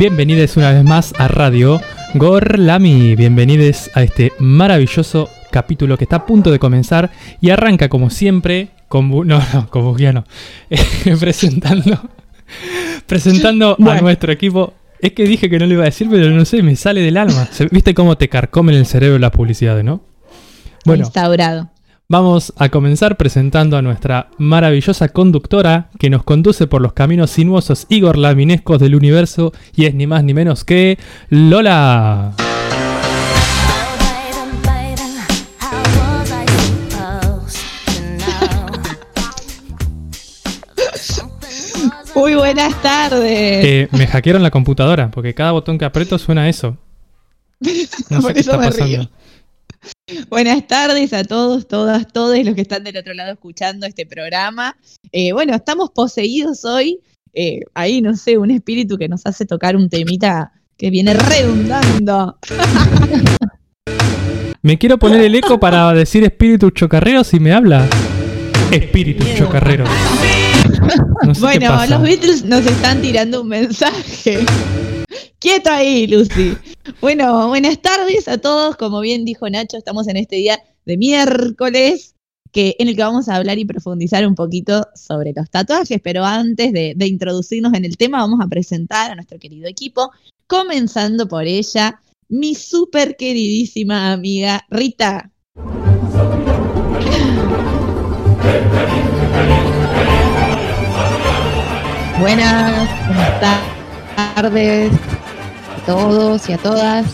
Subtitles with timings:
[0.00, 1.80] Bienvenidos una vez más a Radio
[2.14, 3.16] Gorlami.
[3.16, 8.68] Bienvenidos a este maravilloso capítulo que está a punto de comenzar y arranca como siempre
[8.88, 10.24] con Bu- no, no, con Bugiano.
[11.20, 12.10] presentando
[13.06, 14.74] presentando a nuestro equipo.
[15.00, 17.16] Es que dije que no lo iba a decir, pero no sé, me sale del
[17.16, 17.48] alma.
[17.70, 20.02] ¿Viste cómo te carcomen el cerebro las publicidades, no?
[20.84, 21.70] Bueno, Instaurado.
[22.08, 27.86] Vamos a comenzar presentando a nuestra maravillosa conductora que nos conduce por los caminos sinuosos
[27.88, 30.98] y gorlaminescos del universo y es ni más ni menos que
[31.30, 32.32] Lola.
[42.14, 43.64] Muy buenas tardes.
[43.64, 46.76] Eh, me hackearon la computadora porque cada botón que aprieto suena a eso.
[48.10, 49.10] No sé qué está pasando.
[50.28, 54.76] Buenas tardes a todos, todas, todos los que están del otro lado escuchando este programa.
[55.10, 57.00] Eh, bueno, estamos poseídos hoy.
[57.34, 62.38] eh, ahí, no sé, un espíritu que nos hace tocar un temita que viene redundando.
[64.62, 67.88] Me quiero poner el eco para decir espíritu chocarrero si me habla.
[68.70, 69.86] Espíritu chocarrero.
[71.24, 74.46] No sé qué Bueno, los Beatles nos están tirando un mensaje.
[75.38, 76.56] Quieto ahí, Lucy.
[77.00, 78.76] Bueno, buenas tardes a todos.
[78.76, 82.14] Como bien dijo Nacho, estamos en este día de miércoles,
[82.52, 86.00] que, en el que vamos a hablar y profundizar un poquito sobre los tatuajes.
[86.02, 90.10] Pero antes de, introducirnos en el tema, vamos a presentar a nuestro querido equipo,
[90.46, 95.30] comenzando por ella, mi súper queridísima amiga Rita.
[102.18, 103.75] Buenas, buenas
[104.16, 104.92] tardes
[105.76, 107.06] a todos y a todas.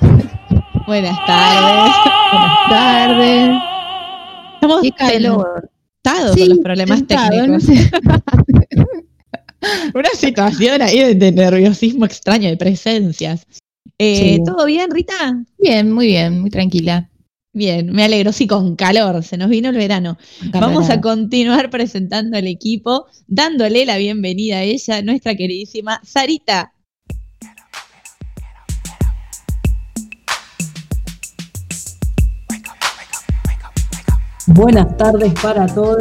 [0.86, 1.92] Buenas tardes.
[2.32, 3.50] Buenas tardes.
[4.54, 5.70] Estamos Qué calor.
[6.34, 7.64] Sí, con los problemas técnicos.
[9.94, 13.46] Una situación ahí de, de nerviosismo extraño, de presencias.
[13.98, 14.42] Eh, Sí.
[14.44, 15.44] ¿Todo bien, Rita?
[15.58, 17.08] Bien, muy bien, muy tranquila.
[17.52, 18.32] Bien, me alegro.
[18.32, 20.16] Sí, con calor, se nos vino el verano.
[20.52, 26.72] Vamos a continuar presentando al equipo, dándole la bienvenida a ella, nuestra queridísima Sarita.
[34.46, 35.98] Buenas tardes para todos.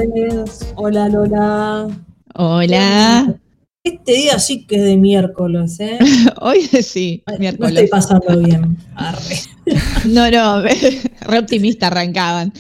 [0.75, 1.87] Hola Lola.
[2.35, 3.39] Hola.
[3.85, 5.97] Este día sí que es de miércoles, ¿eh?
[6.41, 7.89] Hoy sí, No estoy miércoles.
[7.89, 8.77] pasando bien.
[8.95, 9.19] Arre.
[10.05, 10.61] No, no,
[11.21, 12.51] re optimista arrancaban.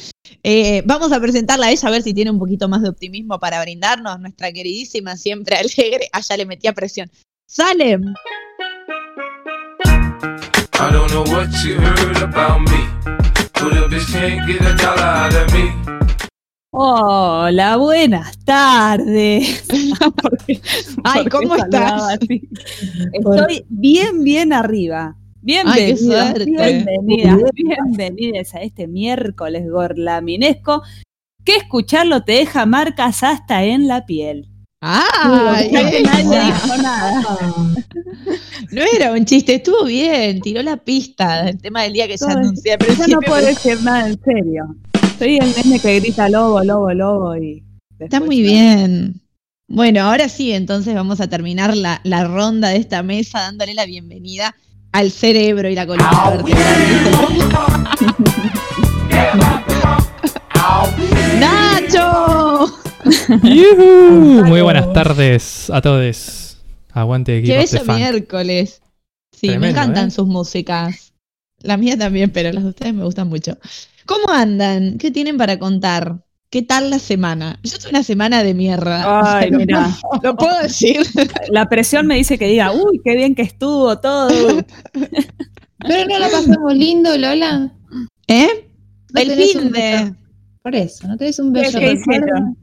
[0.43, 3.39] Eh, vamos a presentarla a ella a ver si tiene un poquito más de optimismo
[3.39, 4.19] para brindarnos.
[4.19, 6.07] Nuestra queridísima, siempre alegre.
[6.13, 7.09] Allá le metía presión.
[7.47, 8.13] Salem.
[10.75, 12.87] I don't know what you heard about me,
[13.55, 15.71] but a bitch can't get a dollar out of me.
[16.71, 19.63] Hola, buenas tardes.
[20.21, 20.61] Porque-
[21.03, 22.17] Ay, ¿cómo estás?
[22.21, 22.47] así.
[23.13, 25.15] Estoy bien, bien arriba.
[25.41, 30.83] Bienvenidas, bienvenidas, bienvenidas a este miércoles gorlaminesco
[31.43, 34.49] que escucharlo te deja marcas hasta en la piel.
[34.81, 36.23] Que esa.
[36.23, 37.23] nadie dijo nada.
[37.27, 37.73] Ah,
[38.71, 42.27] no era un chiste, estuvo bien, tiró la pista del tema del día que ya
[42.27, 44.75] Todo- anuncié al Yo no puedo decir nada en serio.
[45.19, 47.61] Soy el nene que grita lobo, lobo, lobo y...
[47.99, 48.43] Está muy no.
[48.43, 49.21] bien.
[49.67, 53.85] Bueno, ahora sí, entonces vamos a terminar la, la ronda de esta mesa dándole la
[53.85, 54.55] bienvenida
[54.93, 57.89] al cerebro y la columna vertebral.
[61.37, 62.73] ¡Nacho!
[64.45, 66.59] Muy buenas tardes a todos.
[66.93, 68.81] Aguante ¡Qué bello miércoles!
[69.33, 70.11] Sí, me encantan ¿eh?
[70.11, 71.11] sus músicas.
[71.61, 73.57] La mía también, pero las de ustedes me gustan mucho.
[74.09, 74.97] ¿Cómo andan?
[74.97, 76.25] ¿Qué tienen para contar?
[76.49, 77.59] ¿Qué tal la semana?
[77.61, 79.03] Yo tuve una semana de mierda.
[79.37, 79.95] Ay, ¿Lo- mira.
[80.23, 81.05] ¿Lo puedo decir?
[81.51, 84.63] La presión me dice que diga, uy, qué bien que estuvo todo.
[85.77, 87.71] Pero no la pasamos lindo, Lola.
[88.27, 88.67] ¿Eh?
[89.13, 90.15] No El fin de...
[90.63, 92.57] Por eso, no tenés un ¿Qué, bello qué hicieron?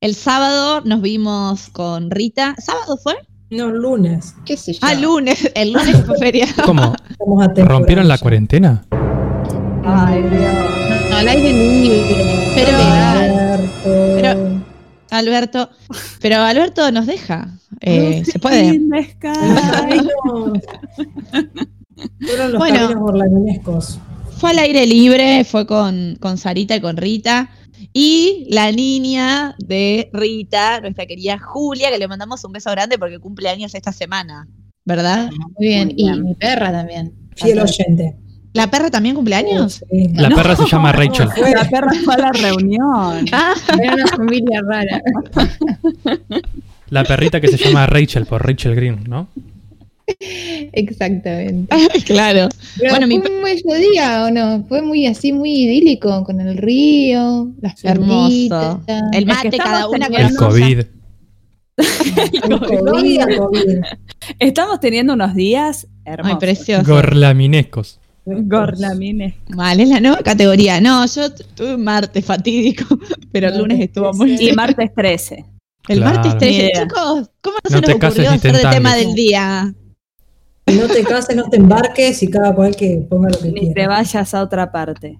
[0.00, 2.54] El sábado nos vimos con Rita.
[2.58, 3.16] ¿Sábado fue?
[3.50, 4.36] no, lunes.
[4.46, 4.78] ¿Qué sé yo?
[4.82, 5.50] Ah, lunes.
[5.56, 6.62] El lunes fue feriado.
[6.64, 6.94] ¿Cómo?
[7.56, 8.86] ¿Rompieron la cuarentena?
[9.90, 11.10] Ay, Dios.
[11.10, 12.02] No, al aire libre.
[12.54, 13.90] Pero- Alberto.
[14.20, 14.58] Pero-
[15.10, 15.70] Alberto.
[16.20, 17.48] Pero Alberto nos deja.
[17.80, 18.78] Eh, se puede.
[22.20, 23.06] Fueron los Bueno.
[24.38, 27.50] Fue al aire libre, fue con, con Sarita y con Rita.
[27.92, 33.18] Y la niña de Rita, nuestra querida Julia, que le mandamos un beso grande porque
[33.18, 34.46] cumple años esta semana.
[34.84, 35.30] ¿Verdad?
[35.56, 35.86] Muy bien.
[35.88, 36.22] Muy Y bien.
[36.22, 37.12] mi perra también.
[37.34, 38.16] Fiel oyente.
[38.58, 39.82] ¿La perra también cumple años?
[39.90, 40.08] Sí.
[40.14, 41.28] La perra se llama Rachel.
[41.54, 43.24] La perra fue a la reunión.
[43.32, 45.00] Ah, Era una familia rara.
[46.90, 49.28] La perrita que se llama Rachel por Rachel Green, ¿no?
[50.72, 51.74] Exactamente.
[52.06, 52.48] claro.
[52.78, 54.64] Pero Bueno, mi fue un buen día, ¿o no?
[54.68, 58.82] Fue muy así, muy idílico, con el río, las Hermoso.
[58.86, 60.84] El Es que mate, estamos cada una con El teniendo- su- COVID.
[62.90, 63.80] COVID a COVID.
[64.38, 66.34] Estamos teniendo unos días hermosos.
[66.34, 66.90] Ay, precioso.
[66.90, 68.00] Gorlaminescos.
[68.46, 69.34] Gorlamines.
[69.48, 70.80] Mal, es la nueva categoría.
[70.80, 72.84] No, yo tuve un martes fatídico,
[73.32, 75.44] pero el No, lunes estuvo muy Y martes 13.
[75.88, 76.14] El Claro.
[76.16, 76.50] martes 13.
[76.50, 76.82] Ni idea.
[76.82, 79.74] Chicos, ¿cómo no, se nos ocurrió hacer de tema del día?
[80.66, 83.68] Y no te cases, no te embarques y cada cual que ponga lo que Ni
[83.68, 83.88] te quiera.
[83.88, 85.18] vayas a otra parte.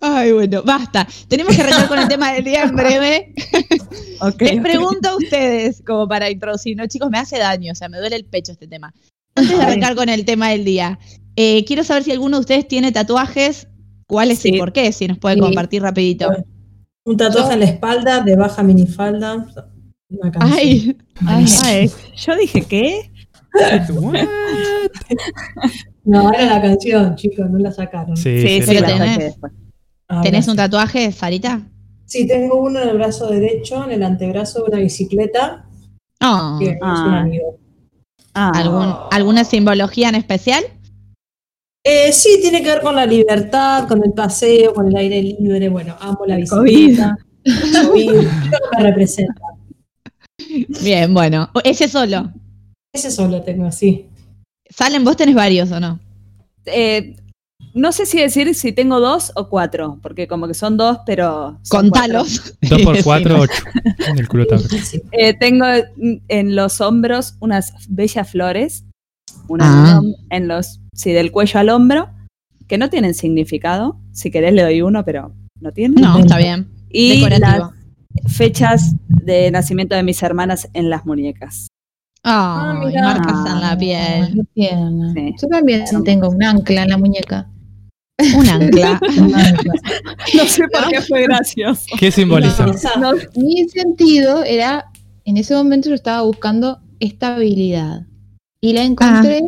[0.00, 1.06] Ay, bueno, basta.
[1.28, 3.34] Tenemos que arrancar con el tema del día en breve.
[4.20, 7.88] Ok, Les pregunto a ustedes, como para introducir, no chicos, me hace daño, o sea,
[7.88, 8.92] me duele el pecho este tema.
[9.34, 10.98] Antes de arrancar con el tema del día,
[11.40, 13.68] eh, quiero saber si alguno de ustedes tiene tatuajes,
[14.08, 15.40] cuáles y por qué, si nos puede Sí.
[15.40, 16.28] compartir rapidito.
[17.04, 19.46] Un tatuaje en la espalda, de baja minifalda.
[20.10, 20.32] Una.
[20.40, 20.96] Ay,
[21.26, 23.12] Ay, Ay, yo dije, ¿qué?
[26.04, 28.16] No, era la canción, chicos, no la sacaron.
[28.16, 29.34] Sí, Sí, sí, la tenés-
[30.22, 31.60] ¿tenés un tatuaje, Sarita?
[32.06, 35.66] Sí, tengo uno en el brazo derecho, en el antebrazo de una bicicleta,
[36.22, 37.20] Oh, que es un Ah.
[37.20, 37.58] amigo.
[38.34, 40.64] Ah, ¿algún, ¿Alguna simbología en especial?
[41.90, 45.70] Eh, sí, tiene que ver con la libertad, con el paseo, con el aire libre.
[45.70, 46.62] Bueno, amo la COVID.
[46.64, 47.16] bicicleta.
[47.82, 48.10] COVID.
[48.10, 48.26] Que
[48.76, 49.40] me representa.
[50.82, 52.30] Bien, bueno, ese solo.
[52.92, 54.06] Ese solo tengo así.
[54.68, 55.98] Salen, vos tenés varios o no?
[56.66, 57.16] eh,
[57.72, 61.58] no sé si decir si tengo dos o cuatro, porque como que son dos, pero.
[61.62, 62.18] son cuatro.
[62.18, 62.54] Contalos.
[62.68, 63.42] 2 por Sí, 4 no.
[63.42, 63.52] 8.
[64.08, 64.44] En el culo.
[64.84, 65.00] Sí.
[65.12, 65.64] Eh, tengo
[66.28, 68.84] en los hombros unas bellas flores,
[69.48, 70.02] una Ah.
[70.30, 72.08] en los, sí, del cuello al hombro,
[72.66, 73.98] que no tienen significado.
[74.12, 76.00] Si querés le doy uno, pero no tiene.
[76.00, 76.68] No, está bien.
[76.90, 77.72] y Decorativo.
[78.24, 81.68] las fechas de nacimiento de mis hermanas en las muñecas.
[82.22, 83.02] Ay, mira.
[83.02, 84.48] marcas en la piel.
[84.54, 85.12] tierna.
[85.14, 85.34] Sí.
[85.40, 87.48] Yo también tengo un ancla en la muñeca.
[88.36, 89.00] Un ancla.
[90.34, 91.84] No sé por qué fue gracioso.
[91.98, 92.66] ¿Qué simboliza?
[93.00, 94.86] No, mi sentido era,
[95.24, 98.02] en ese momento yo estaba buscando estabilidad.
[98.60, 99.40] Y la encontré,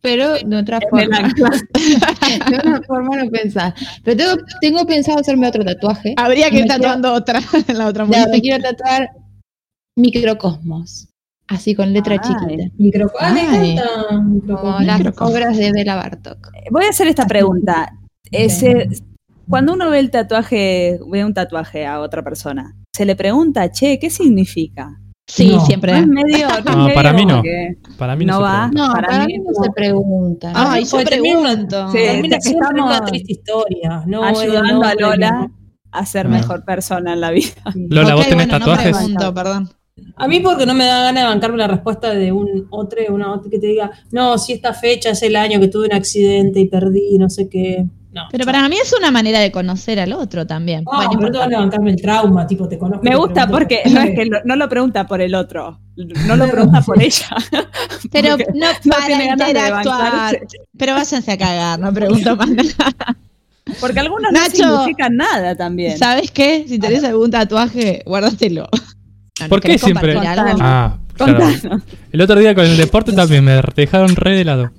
[0.00, 1.18] pero de otra forma.
[1.18, 3.74] de una forma no pensar.
[4.04, 6.14] Pero tengo, tengo pensado hacerme otro tatuaje.
[6.16, 8.28] Habría que ir Me quiero- tatuando otra en la otra muñeca.
[8.30, 9.10] me quiero tatuar
[9.96, 11.08] microcosmos.
[11.48, 12.20] Así con letra Ay.
[12.22, 12.70] chiquita.
[12.78, 13.10] Micro...
[13.18, 13.32] Ah,
[14.22, 14.84] Microcosmos.
[14.84, 15.32] las Microcosmos.
[15.34, 16.50] obras de Bela Bartok.
[16.70, 17.92] Voy a hacer esta pregunta.
[18.30, 18.88] Ese-
[19.48, 23.98] cuando uno ve el tatuaje, ve un tatuaje a otra persona, se le pregunta, che,
[23.98, 25.00] ¿qué significa?
[25.32, 25.64] Sí, No.
[25.64, 25.92] siempre.
[25.92, 28.42] No es medio, no es No, medio para mí que- Para mí no, No se
[28.42, 28.70] va.
[28.70, 28.86] pregunta.
[28.88, 30.52] No, Para para, mí mí no se pregunta.
[30.54, 31.88] Ay, yo pregunto.
[31.92, 34.02] Sí, termina que estamos una triste historia.
[34.06, 35.50] No, ayudando a Lola
[35.92, 36.30] a ser Ah.
[36.30, 37.52] mejor persona en la vida.
[37.74, 38.92] Lola, ¿vos Ok, tenés bueno, tatuajes?
[38.92, 39.70] No pregunto, perdón.
[40.16, 43.32] A mí porque no me da ganas de bancarme la respuesta de un otro, una
[43.32, 46.58] otra que te diga, no, si esta fecha es el año que tuve un accidente
[46.60, 47.86] y perdí, no sé qué.
[48.12, 50.82] No, Pero para mí es una manera de conocer al otro también.
[50.84, 53.04] No, Bueno, pero no bancarme el trauma, tipo, te conozco.
[53.04, 55.78] Me gusta porque por no es que lo- no lo pregunta por el otro,
[56.26, 57.28] no lo pregunta por ella.
[58.10, 60.40] Pero no no para de interactuar.
[60.76, 63.16] Pero váyanse a cagar, no pregunto más nada.
[63.80, 64.64] Porque algunos Nacho.
[64.66, 65.96] no significan nada también.
[65.96, 66.64] ¿Sabes qué?
[66.66, 68.62] Si tenés algún tatuaje, guárdatelo.
[68.72, 70.16] No, ¿no ¿Por qué siempre?
[70.18, 71.46] Ah, claro.
[72.10, 74.70] El otro día con el deporte también me dejaron re de lado.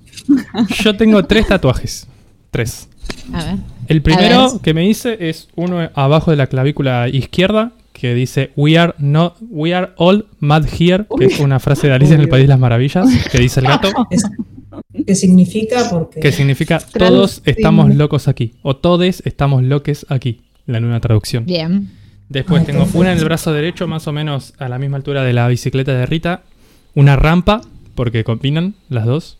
[0.84, 2.08] Yo tengo tres tatuajes.
[2.50, 2.90] Tres.
[3.34, 3.56] A ver.
[3.88, 4.62] El primero ver.
[4.62, 9.36] que me hice es uno abajo de la clavícula izquierda que dice We are not,
[9.50, 12.48] we are all mad here, que es una frase de Alicia en el País de
[12.50, 14.24] las Maravillas, que dice el gato, Es-
[15.06, 15.90] ¿Qué significa?
[15.90, 21.46] Porque que significa todos estamos locos aquí, o todes estamos loques aquí, la nueva traducción.
[21.46, 21.92] Bien.
[22.30, 25.34] Después tengo una en el brazo derecho, más o menos a la misma altura de
[25.34, 26.44] la bicicleta de Rita.
[26.96, 27.62] Una rampa,
[27.94, 29.38] porque combinan las dos.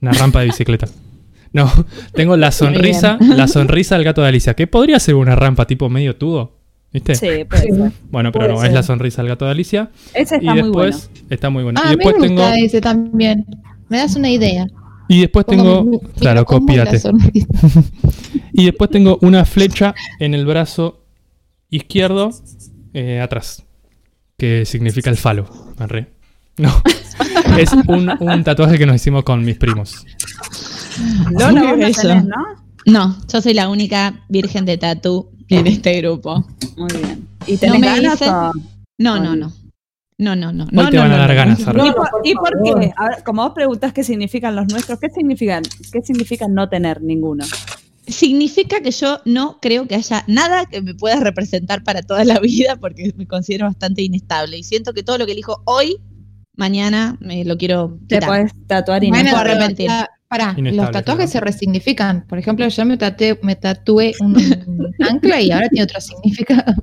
[0.00, 0.88] Una rampa de bicicleta.
[1.52, 1.70] No,
[2.14, 5.88] tengo la sonrisa, la sonrisa del gato de Alicia, que podría ser una rampa tipo
[5.88, 6.56] medio tubo,
[6.92, 7.14] ¿viste?
[7.14, 7.92] Sí, puede ser.
[8.10, 8.68] Bueno, pero Puede no, ser.
[8.68, 9.90] es la sonrisa del gato de Alicia.
[10.14, 10.84] Ese Y está muy bueno.
[10.96, 11.80] después está muy bueno.
[11.82, 13.46] Ah, y me después gusta tengo ese también.
[13.88, 14.66] Me das una idea.
[15.08, 17.00] y después tengo, claro, copiate.
[18.54, 21.04] Y después tengo una flecha en el brazo
[21.70, 22.30] izquierdo
[22.92, 23.64] eh, atrás,
[24.36, 25.48] que significa el falo.
[25.78, 26.08] Arre.
[26.58, 26.70] No,
[27.58, 30.04] es un, un tatuaje que nos hicimos con mis primos.
[31.30, 32.02] Lola, vos no Eso.
[32.02, 32.36] tenés, ¿no?
[32.86, 36.44] No, yo soy la única virgen de tatú en este grupo.
[36.76, 37.28] Muy bien.
[37.46, 38.52] ¿Y tenés me ganas o-
[38.98, 39.52] No, no, no.
[40.18, 40.64] No, no, no.
[40.64, 41.34] Hoy no, te no, van a no, dar no.
[41.36, 41.60] ganas.
[41.60, 42.92] ¿Y No, por, y por qué?
[43.24, 47.44] Como vos preguntás qué significan los nuestros, ¿qué significan, qué significan no tener ninguno?
[48.06, 52.38] Significa que yo no creo que haya nada que me pueda representar para toda la
[52.40, 55.96] vida porque me considero bastante inestable y siento que todo lo que elijo hoy
[56.56, 59.88] mañana me lo quiero Te puedes tatuar y no puedo arrepentir.
[60.56, 62.24] Inestable, los tatuajes se resignifican.
[62.26, 64.36] Por ejemplo, yo me tatué, me tatué un
[65.10, 66.74] ancla y ahora tiene otro significado.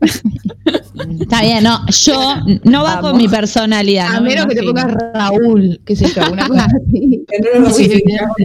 [1.19, 4.07] Está bien, no, yo no va con mi personalidad.
[4.07, 7.25] A no me menos que te pongas Raúl, qué sé yo, una cosa así.
[7.29, 7.69] Que no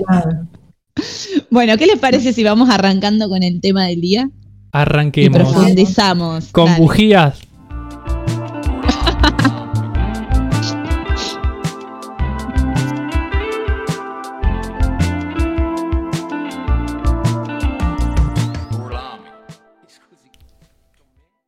[0.08, 0.46] nada.
[1.50, 4.30] Bueno, ¿qué les parece si vamos arrancando con el tema del día?
[4.30, 4.40] Y
[4.72, 5.38] Arranquemos.
[5.38, 6.48] profundizamos.
[6.52, 6.78] Con Dale.
[6.80, 7.40] bujías.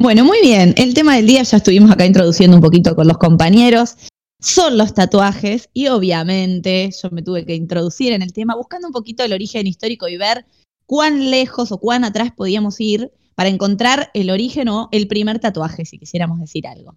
[0.06, 0.72] Bueno, muy bien.
[0.76, 3.96] El tema del día ya estuvimos acá introduciendo un poquito con los compañeros.
[4.40, 8.92] Son los tatuajes y obviamente yo me tuve que introducir en el tema buscando un
[8.92, 10.46] poquito el origen histórico y ver
[10.86, 15.84] cuán lejos o cuán atrás podíamos ir para encontrar el origen o el primer tatuaje,
[15.84, 16.94] si quisiéramos decir algo.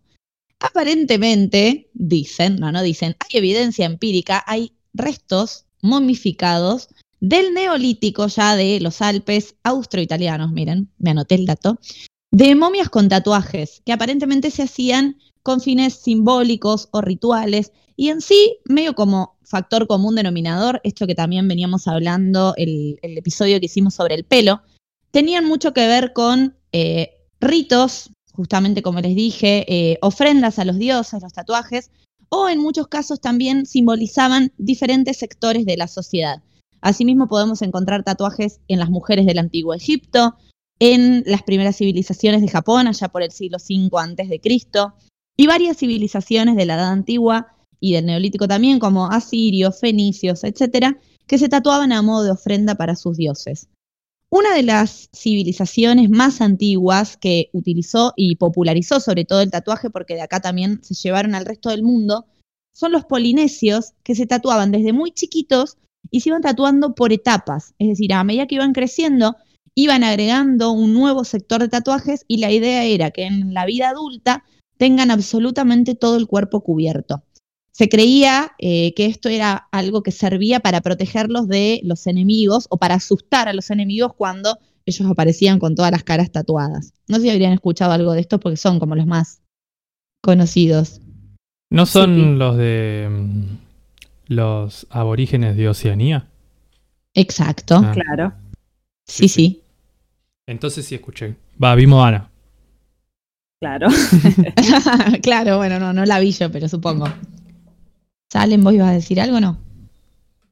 [0.59, 6.89] Aparentemente, dicen, no, no dicen, hay evidencia empírica, hay restos momificados
[7.19, 11.79] del neolítico ya de los Alpes austroitalianos, miren, me anoté el dato,
[12.31, 18.21] de momias con tatuajes, que aparentemente se hacían con fines simbólicos o rituales, y en
[18.21, 23.65] sí, medio como factor común denominador, esto que también veníamos hablando, el, el episodio que
[23.65, 24.61] hicimos sobre el pelo,
[25.11, 30.77] tenían mucho que ver con eh, ritos, justamente como les dije, eh, ofrendas a los
[30.77, 31.91] dioses, los tatuajes,
[32.29, 36.43] o en muchos casos también simbolizaban diferentes sectores de la sociedad.
[36.81, 40.35] Asimismo podemos encontrar tatuajes en las mujeres del antiguo Egipto,
[40.79, 44.93] en las primeras civilizaciones de Japón, allá por el siglo V antes de Cristo,
[45.37, 50.97] y varias civilizaciones de la Edad Antigua y del Neolítico también, como asirios, fenicios, etcétera,
[51.27, 53.69] que se tatuaban a modo de ofrenda para sus dioses.
[54.31, 60.15] Una de las civilizaciones más antiguas que utilizó y popularizó sobre todo el tatuaje, porque
[60.15, 62.25] de acá también se llevaron al resto del mundo,
[62.71, 65.77] son los polinesios, que se tatuaban desde muy chiquitos
[66.11, 67.73] y se iban tatuando por etapas.
[67.79, 69.35] Es decir, a medida que iban creciendo,
[69.81, 73.89] iban agregando un nuevo sector de tatuajes y la idea era que en la vida
[73.89, 74.43] adulta
[74.77, 77.23] tengan absolutamente todo el cuerpo cubierto.
[77.71, 82.77] Se creía eh, que esto era algo que servía para protegerlos de los enemigos o
[82.77, 86.93] para asustar a los enemigos cuando ellos aparecían con todas las caras tatuadas.
[87.07, 89.39] No sé si habrían escuchado algo de esto porque son como los más
[90.21, 90.99] conocidos.
[91.71, 92.35] ¿No son Sí.
[92.37, 96.27] los de mm, los aborígenes de Oceanía?
[97.13, 97.81] Exacto.
[97.83, 97.91] Ah.
[97.93, 98.33] Claro.
[99.07, 99.61] Sí, sí.
[100.49, 101.35] Entonces sí escuché.
[101.63, 102.29] Va, vi Moana.
[103.61, 103.87] Claro.
[105.21, 107.05] claro, bueno, no, no la vi yo, pero supongo.
[108.31, 109.57] Salen, vos ibas a decir algo, ¿no?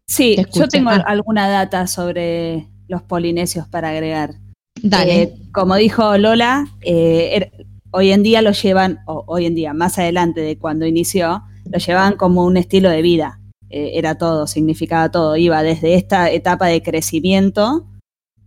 [0.07, 1.03] Sí, Te yo tengo Ah.
[1.05, 4.35] alguna data sobre los polinesios para agregar.
[4.81, 5.21] Dale.
[5.23, 9.73] Eh, como dijo Lola, eh, er- hoy en día lo llevan, o hoy en día,
[9.73, 13.39] más adelante de cuando inició, lo llevaban como un estilo de vida.
[13.69, 15.35] Eh, era todo, significaba todo.
[15.35, 17.85] Iba desde esta etapa de crecimiento,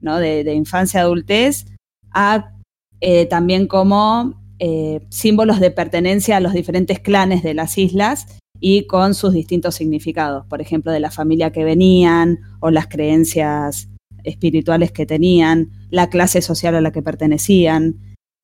[0.01, 1.67] de, de infancia a adultez,
[2.13, 2.55] a
[3.01, 8.27] eh, también como eh, símbolos de pertenencia a los diferentes clanes de las islas
[8.61, 13.89] y con sus distintos significados, por ejemplo, de la familia que venían o las creencias
[14.23, 17.97] espirituales que tenían, la clase social a la que pertenecían.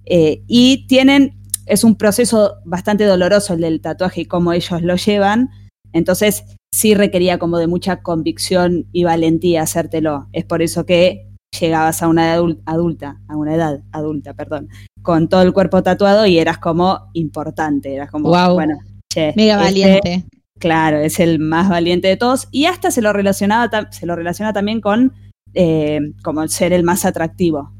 [0.07, 1.35] eh, y tienen,
[1.67, 5.51] es un proceso bastante doloroso el del tatuaje y cómo ellos lo llevan,
[5.93, 10.29] entonces sí requería como de mucha convicción y valentía hacértelo.
[10.33, 11.26] Es por eso que
[11.61, 14.69] llegabas a una edad adul- adulta, a una edad adulta, perdón,
[15.03, 18.55] con todo el cuerpo tatuado y eras como importante, eras como, Guau.
[18.55, 18.77] bueno,
[19.13, 20.25] che, Mega este- valiente.
[20.59, 22.49] Claro, es el más valiente de todos.
[22.51, 25.13] Y hasta se lo relacionaba, se lo relaciona también con
[25.53, 27.73] eh, como el ser el más atractivo.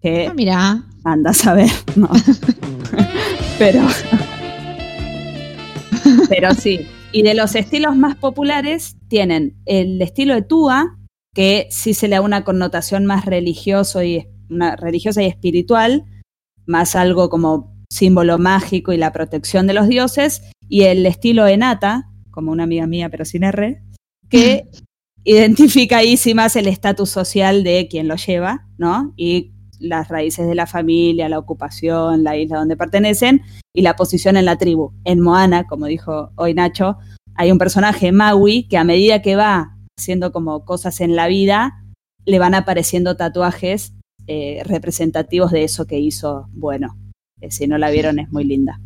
[0.00, 0.84] Que Ah, mira.
[1.04, 2.08] anda a saber, ¿no?
[3.58, 3.80] pero.
[6.28, 6.86] pero sí.
[7.12, 10.98] Y de los estilos más populares tienen el estilo de Tua,
[11.36, 16.06] que sí se le da una connotación más religioso y una religiosa y espiritual,
[16.64, 22.10] más algo como símbolo mágico y la protección de los dioses, y el estilo Enata,
[22.30, 23.82] como una amiga mía pero sin R,
[24.30, 24.66] que
[25.24, 29.12] identifica ahí sí más el estatus social de quien lo lleva, ¿no?
[29.14, 33.42] Y las raíces de la familia, la ocupación, la isla donde pertenecen
[33.74, 34.94] y la posición en la tribu.
[35.04, 36.96] En Moana, como dijo hoy Nacho,
[37.34, 41.84] hay un personaje, Maui, que a medida que va haciendo como cosas en la vida,
[42.24, 43.92] le van apareciendo tatuajes
[44.26, 46.96] eh, representativos de eso que hizo bueno.
[47.40, 48.80] Eh, si no la vieron, es muy linda.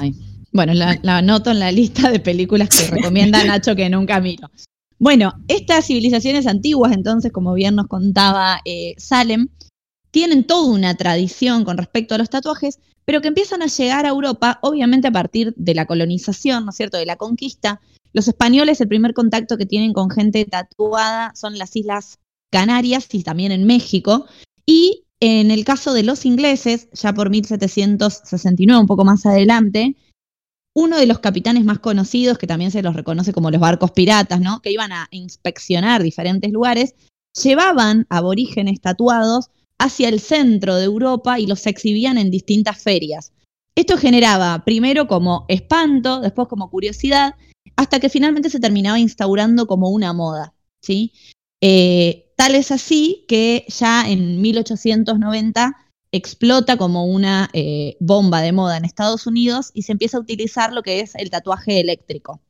[0.00, 0.14] Ay.
[0.52, 4.50] Bueno, la, la anoto en la lista de películas que recomienda Nacho que nunca miro.
[4.98, 9.48] Bueno, estas civilizaciones antiguas, entonces, como bien nos contaba eh, Salem,
[10.10, 14.10] tienen toda una tradición con respecto a los tatuajes, pero que empiezan a llegar a
[14.10, 17.80] Europa, obviamente a partir de la colonización, ¿no es cierto?, de la conquista.
[18.12, 22.18] Los españoles, el primer contacto que tienen con gente tatuada son las Islas
[22.50, 24.26] Canarias y también en México.
[24.64, 29.96] Y en el caso de los ingleses, ya por 1769, un poco más adelante,
[30.74, 34.40] uno de los capitanes más conocidos, que también se los reconoce como los barcos piratas,
[34.40, 34.60] ¿no?
[34.60, 36.94] Que iban a inspeccionar diferentes lugares,
[37.42, 43.32] llevaban aborígenes tatuados hacia el centro de Europa y los exhibían en distintas ferias.
[43.74, 47.34] Esto generaba primero como espanto, después como curiosidad,
[47.74, 51.12] hasta que finalmente se terminaba instaurando como una moda, ¿sí?
[51.60, 55.76] Eh, tal es así que ya en 1890
[56.12, 60.72] explota como una eh, bomba de moda en Estados Unidos y se empieza a utilizar
[60.72, 62.40] lo que es el tatuaje eléctrico.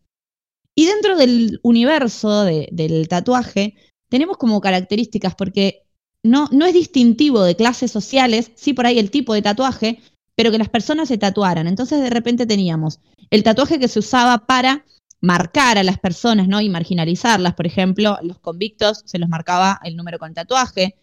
[0.74, 3.74] Y dentro del universo del tatuaje
[4.10, 5.84] tenemos como características, porque
[6.22, 10.00] no, no es distintivo de clases sociales, sí por ahí el tipo de tatuaje,
[10.34, 11.66] pero que las personas se tatuaran.
[11.66, 14.84] Entonces de repente teníamos el tatuaje que se usaba para
[15.20, 16.60] marcar a las personas, ¿no?
[16.60, 17.54] Y marginalizarlas.
[17.54, 20.96] Por ejemplo, los convictos se los marcaba el número con tatuaje.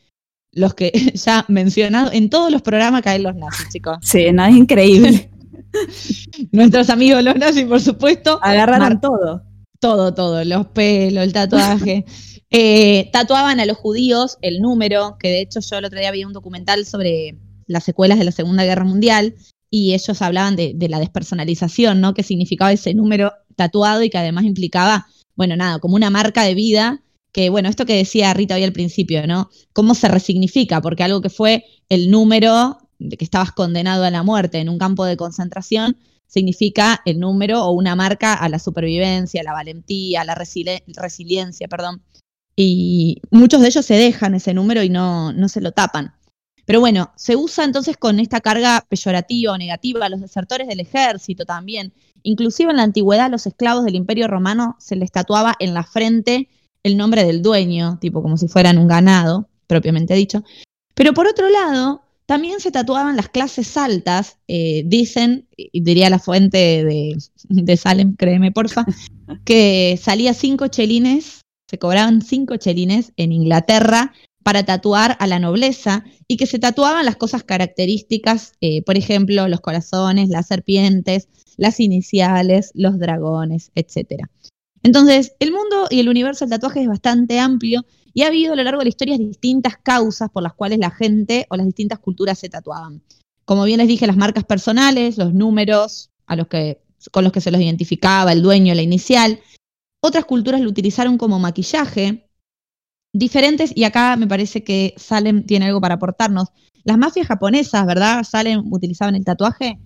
[0.52, 3.98] Los que ya mencionado, en todos los programas caen los nazis, chicos.
[4.02, 5.30] Sí, no, es increíble.
[6.52, 8.40] Nuestros amigos los nazis, por supuesto.
[8.42, 9.44] Agarraron todo.
[9.80, 12.06] Todo, todo, los pelos, el tatuaje.
[12.50, 16.24] Eh, tatuaban a los judíos el número, que de hecho yo el otro día vi
[16.24, 19.36] un documental sobre las secuelas de la Segunda Guerra Mundial
[19.76, 22.14] y ellos hablaban de, la despersonalización, ¿no?
[22.14, 26.54] Que significaba ese número tatuado y que además implicaba, bueno, nada, como una marca de
[26.54, 27.02] vida
[27.32, 29.50] que, bueno, esto que decía Rita hoy al principio, ¿no?
[29.74, 30.80] ¿Cómo se resignifica?
[30.80, 34.78] Porque algo que fue el número de que estabas condenado a la muerte en un
[34.78, 40.22] campo de concentración significa el número o una marca a la supervivencia, a la valentía,
[40.22, 42.04] a la resiliencia, perdón.
[42.56, 46.14] Y muchos de ellos se dejan ese número y no, no se lo tapan.
[46.66, 50.80] Pero bueno, se usa entonces con esta carga peyorativa o negativa a los desertores del
[50.80, 51.94] ejército también.
[52.24, 56.48] Inclusive en la antigüedad los esclavos del imperio romano se les tatuaba en la frente
[56.84, 60.44] el nombre del dueño, tipo como si fueran un ganado, propiamente dicho.
[60.94, 66.58] Pero por otro lado, también se tatuaban las clases altas, eh, dicen, diría la fuente
[66.84, 67.18] de,
[67.50, 68.86] de Salem, créeme porfa,
[69.44, 76.04] que salía cinco chelines, se cobraban cinco chelines en Inglaterra para tatuar a la nobleza
[76.28, 81.80] y que se tatuaban las cosas características, eh, por ejemplo, los corazones, las serpientes, las
[81.80, 84.28] iniciales, los dragones, etc.
[84.84, 88.56] Entonces, el mundo y el universo del tatuaje es bastante amplio y ha habido a
[88.56, 92.00] lo largo de la historia distintas causas por las cuales la gente o las distintas
[92.00, 93.02] culturas se tatuaban.
[93.46, 97.42] Como bien les dije, las marcas personales, los números a los que, con los que
[97.42, 99.40] se los identificaba el dueño, la inicial.
[100.02, 102.30] Otras culturas lo utilizaron como maquillaje,
[103.14, 106.50] diferentes, y acá me parece que Salem tiene algo para aportarnos.
[106.84, 108.24] Las mafias japonesas, ¿verdad?
[108.24, 109.80] Salem utilizaban el tatuaje.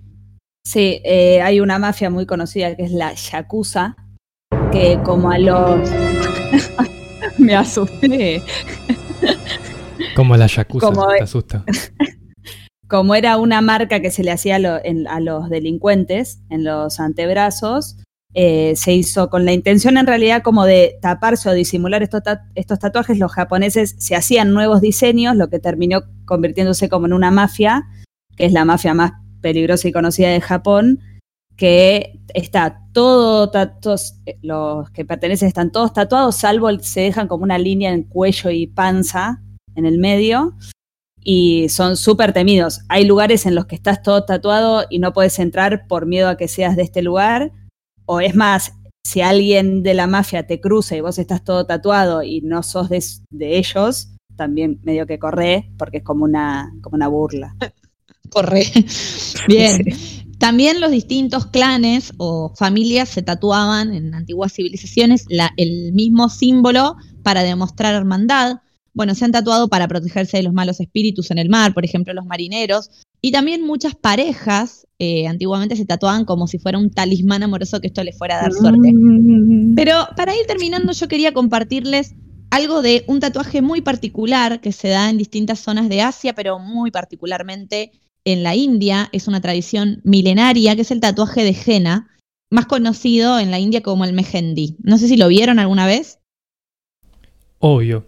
[0.66, 3.96] Sí, eh, hay una mafia muy conocida que es la Yakuza,
[4.72, 5.90] que como a los...
[7.38, 8.42] me asusté.
[10.16, 11.64] Como la Yakuza, Como- te asusta.
[12.88, 16.64] como era una marca que se le hacía a, lo- en- a los delincuentes en
[16.64, 17.98] los antebrazos,
[18.34, 22.46] eh, se hizo con la intención en realidad como de taparse o disimular estos, ta-
[22.56, 23.18] estos tatuajes.
[23.18, 27.86] Los japoneses se hacían nuevos diseños, lo que terminó convirtiéndose como en una mafia,
[28.36, 31.00] que es la mafia más peligrosa y conocida de Japón,
[31.56, 33.52] que está todo,
[34.26, 38.52] eh, los que pertenecen están todos tatuados, salvo se dejan como una línea en cuello
[38.52, 39.42] y panza
[39.74, 40.56] en el medio
[41.24, 42.82] y son súper temidos.
[42.90, 46.38] Hay lugares en los que estás todo tatuado y no puedes entrar por miedo a
[46.38, 47.52] que seas de este lugar.
[48.08, 48.74] O es más,
[49.06, 52.90] si alguien de la mafia te cruza y vos estás todo tatuado y no sos
[52.90, 57.56] de, de ellos, también medio que corre porque es como una, como una burla.
[58.30, 58.66] Corre.
[59.48, 59.86] Bien.
[60.38, 66.96] También los distintos clanes o familias se tatuaban en antiguas civilizaciones la- el mismo símbolo
[67.24, 68.58] para demostrar hermandad.
[68.94, 72.14] Bueno, se han tatuado para protegerse de los malos espíritus en el mar, por ejemplo,
[72.14, 72.90] los marineros.
[73.22, 77.88] Y también muchas parejas eh, antiguamente se tatuaban como si fuera un talismán amoroso que
[77.88, 78.92] esto les fuera a dar suerte.
[79.76, 82.16] Pero para ir terminando, yo quería compartirles
[82.50, 86.60] algo de un tatuaje muy particular que se da en distintas zonas de Asia, pero
[86.60, 87.92] muy particularmente
[88.24, 89.10] en la India.
[89.12, 92.10] Es una tradición milenaria, que es el tatuaje de henna,
[92.50, 94.78] más conocido en la India como el mehendi.
[94.80, 96.20] No sé si lo vieron alguna vez.
[97.60, 98.06] Obvio.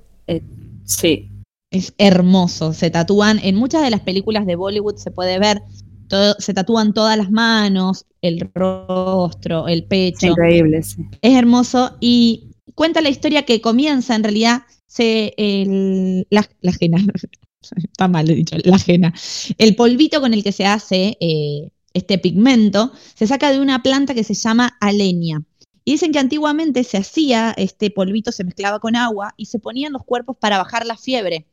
[0.86, 1.29] Sí.
[1.72, 2.74] Es hermoso.
[2.74, 5.62] Se tatúan en muchas de las películas de Bollywood, se puede ver.
[6.08, 10.28] todo- se tatúan todas las manos, el rostro, el Es pecho.
[10.28, 11.06] increíble, sí.
[11.22, 16.98] Es hermoso y cuenta la historia que comienza en realidad se, el- la, la henna,
[17.62, 19.14] está mal dicho, la ajena.
[19.60, 24.16] El polvito con el que se hace eh, este pigmento se saca de una planta
[24.16, 25.44] que se llama alenia.
[25.86, 29.86] Y dicen que antiguamente se hacía, este polvito se mezclaba con agua y se ponía
[29.88, 31.46] en los cuerpos para bajar la fiebre.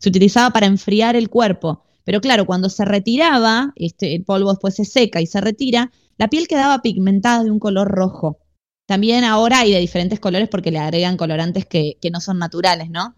[0.00, 1.82] Se utilizaba para enfriar el cuerpo.
[2.04, 6.28] Pero claro, cuando se retiraba, este, el polvo después se seca y se retira, la
[6.28, 8.38] piel quedaba pigmentada de un color rojo.
[8.86, 12.90] También ahora hay de diferentes colores porque le agregan colorantes que, que no son naturales,
[12.90, 13.14] ¿no?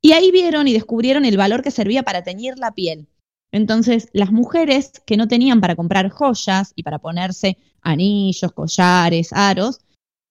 [0.00, 3.08] Y ahí vieron y descubrieron el valor que servía para teñir la piel.
[3.52, 9.80] Entonces, las mujeres que no tenían para comprar joyas y para ponerse anillos, collares, aros,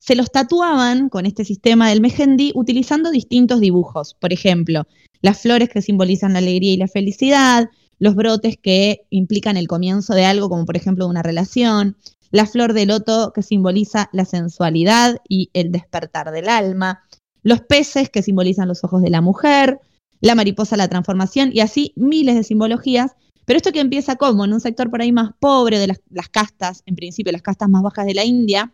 [0.01, 4.15] se los tatuaban con este sistema del mehendi utilizando distintos dibujos.
[4.15, 4.87] Por ejemplo,
[5.21, 10.15] las flores que simbolizan la alegría y la felicidad, los brotes que implican el comienzo
[10.15, 11.97] de algo, como por ejemplo una relación,
[12.31, 17.03] la flor de loto que simboliza la sensualidad y el despertar del alma,
[17.43, 19.79] los peces que simbolizan los ojos de la mujer,
[20.19, 23.11] la mariposa la transformación y así miles de simbologías.
[23.45, 26.29] Pero esto que empieza como en un sector por ahí más pobre de las, las
[26.29, 28.73] castas, en principio las castas más bajas de la India,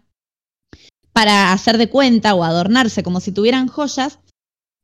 [1.17, 4.19] para hacer de cuenta o adornarse como si tuvieran joyas,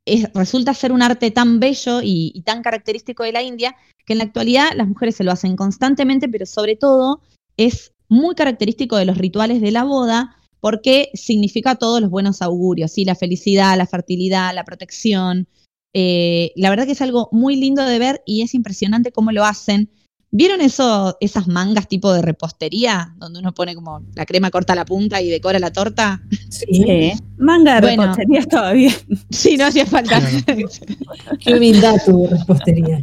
[0.04, 4.18] es- resulta ser un arte tan bello y, tan característico de la India que en
[4.18, 7.20] la actualidad las mujeres se lo hacen constantemente, pero sobre todo
[7.56, 12.90] es muy característico de los rituales de la boda porque significa todos los buenos augurios,
[12.90, 13.04] ¿sí?
[13.04, 15.46] la felicidad, la fertilidad, la protección.
[15.94, 19.44] Eh, la verdad que es algo muy lindo de ver y es impresionante cómo lo
[19.44, 19.88] hacen.
[20.36, 24.84] ¿Vieron eso, esas mangas tipo de repostería, donde uno pone como la crema corta la
[24.84, 26.22] punta y decora la torta?
[26.50, 26.66] Sí.
[26.72, 27.12] Sí.
[27.38, 28.02] Manga de Bueno.
[28.02, 28.92] repostería estaba bien.
[29.30, 30.20] Sí, no hacía falta.
[31.40, 33.00] Qué humildad tu repostería.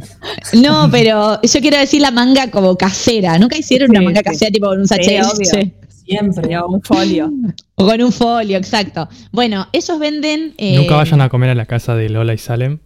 [0.62, 3.38] No, pero yo quiero decir la manga como casera.
[3.38, 4.24] ¿Nunca hicieron una Sí, manga sí.
[4.24, 5.74] casera tipo con un sachet leche?
[5.88, 6.42] Siempre.
[6.42, 7.32] Tenía un folio.
[7.76, 9.08] O con un folio, exacto.
[9.32, 10.52] Bueno, ellos venden.
[10.58, 12.78] eh, Nunca vayan a comer a la casa de Lola y Salem.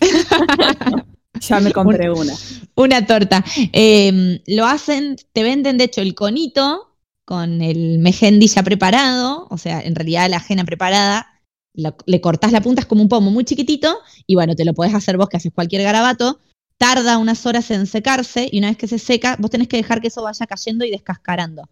[1.40, 2.34] Ya me compré una.
[2.76, 3.44] Una torta.
[3.72, 6.90] Eh, lo hacen, te venden de hecho el conito
[7.26, 11.40] con el mehendi ya preparado, o sea, en realidad la ajena preparada,
[11.74, 14.74] lo- le cortás la punta, es como un pomo muy chiquitito, y bueno, te lo
[14.74, 16.38] podés hacer vos que haces cualquier garabato,
[16.76, 20.02] tarda unas horas en secarse, y una vez que se seca, vos tenés que dejar
[20.02, 21.62] que eso vaya cayendo y descascarando.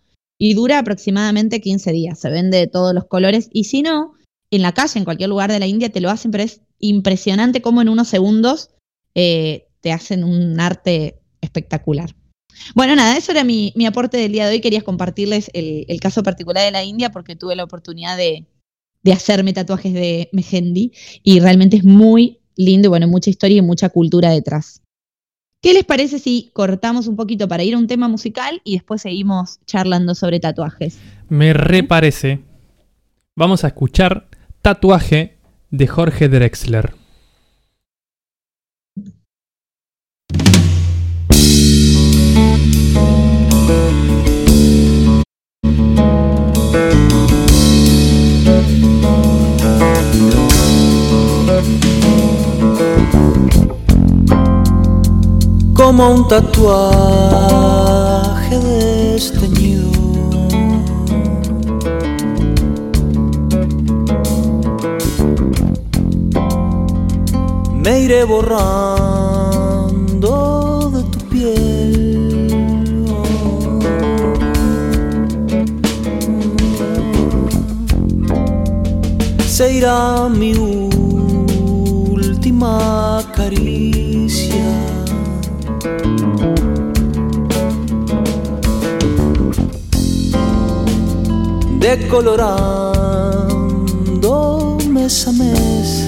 [0.40, 4.14] Y dura aproximadamente 15 días, se vende de todos los colores, y si no,
[4.50, 7.60] en la calle, en cualquier lugar de la India, te lo hacen, pero es impresionante
[7.60, 8.70] cómo en unos segundos
[9.14, 12.14] eh, te hacen un arte espectacular.
[12.74, 14.60] Bueno, nada, eso era mi, mi aporte del día de hoy.
[14.60, 18.46] Quería compartirles el, el caso particular de la India porque tuve la oportunidad de,
[19.02, 23.62] de hacerme tatuajes de Mehendi y realmente es muy lindo y bueno, mucha historia y
[23.62, 24.82] mucha cultura detrás.
[25.60, 29.02] ¿Qué les parece si cortamos un poquito para ir a un tema musical y después
[29.02, 30.98] seguimos charlando sobre tatuajes?
[31.28, 32.40] Me reparece.
[33.36, 34.28] Vamos a escuchar
[34.60, 35.38] Tatuaje
[35.70, 36.94] de Jorge Drexler.
[55.94, 56.58] Como un tatuaje
[58.58, 59.90] desteñido.
[67.74, 68.50] Me iré borrando
[70.94, 73.04] de tu piel.
[79.46, 80.54] Se irá mi
[82.14, 83.11] última
[91.82, 96.06] decolorando mes a mes.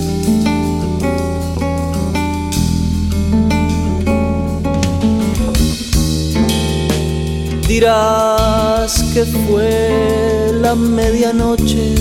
[7.67, 11.97] Dirás que fue la medianoche.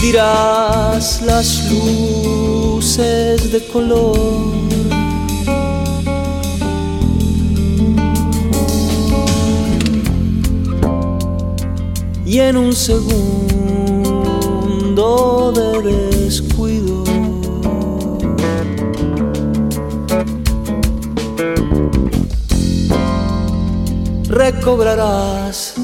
[0.00, 4.55] Dirás las luces de color.
[12.36, 13.02] Y en un segundo
[15.56, 17.02] de descuido
[24.28, 25.76] recobrarás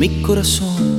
[0.00, 0.89] mi corazón.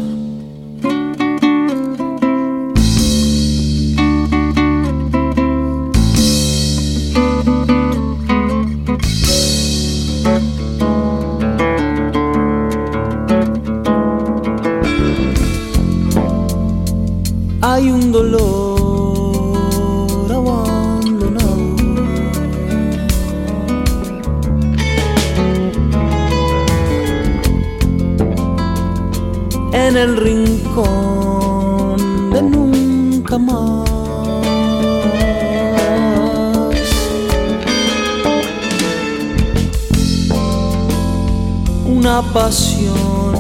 [42.34, 43.34] Pasión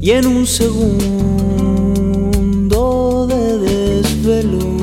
[0.00, 1.26] y en un segundo
[3.26, 4.76] de desvelo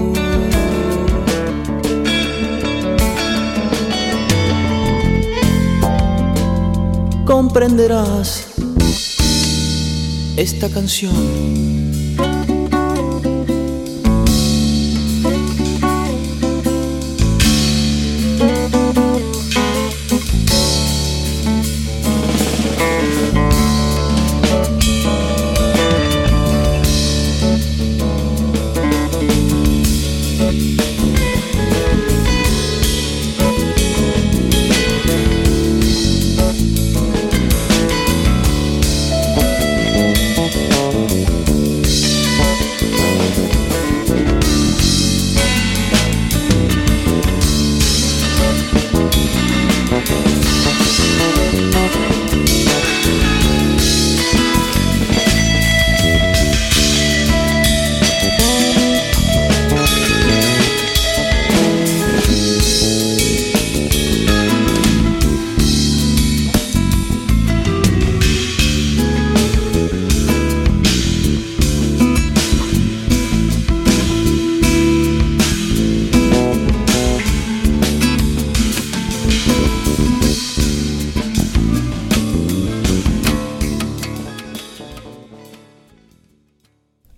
[7.26, 8.48] comprenderás
[10.36, 11.73] esta canción.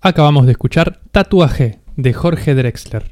[0.05, 3.11] Acabamos de escuchar Tatuaje de Jorge Drexler.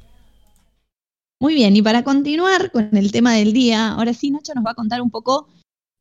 [1.40, 4.72] Muy bien, y para continuar con el tema del día, ahora sí Nacho nos va
[4.72, 5.50] a contar un poco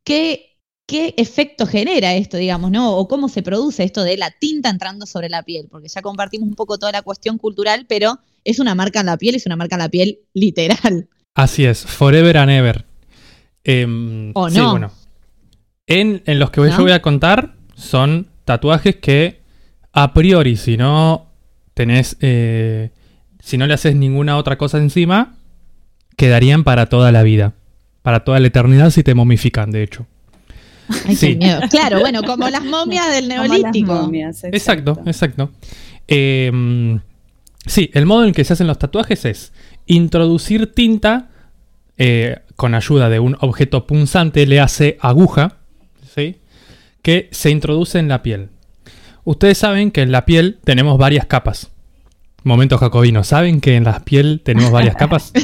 [0.04, 2.94] qué, qué efecto genera esto, digamos, ¿no?
[2.94, 6.46] O cómo se produce esto de la tinta entrando sobre la piel, porque ya compartimos
[6.46, 9.56] un poco toda la cuestión cultural, pero es una marca en la piel, es una
[9.56, 11.08] marca en la piel literal.
[11.34, 12.84] Así es, Forever and Ever.
[13.64, 14.72] Em, ¿O sí, no?
[14.72, 14.92] bueno.
[15.86, 19.41] En, en los que yo voy a contar son tatuajes que
[19.92, 21.26] a priori, si no
[21.74, 22.90] tenés, eh,
[23.42, 25.34] si no le haces ninguna otra cosa encima,
[26.16, 27.54] quedarían para toda la vida.
[28.02, 30.06] Para toda la eternidad si te momifican, de hecho.
[31.06, 31.28] Ay, Sí.
[31.30, 31.60] qué miedo.
[31.70, 33.94] Claro, bueno, como las momias del Como las neolítico.
[33.94, 35.50] momias, Exacto, exacto.
[36.08, 36.98] Eh,
[37.66, 39.52] sí, el modo en el que se hacen los tatuajes es
[39.86, 41.28] introducir tinta
[41.98, 45.58] eh, con ayuda de un objeto punzante, le hace aguja,
[46.14, 46.36] ¿sí?
[47.02, 48.48] que se introduce en la piel.
[49.24, 51.70] Ustedes saben que en la piel tenemos varias capas.
[52.44, 55.32] Momento jacobino, ¿saben que en la piel tenemos varias capas?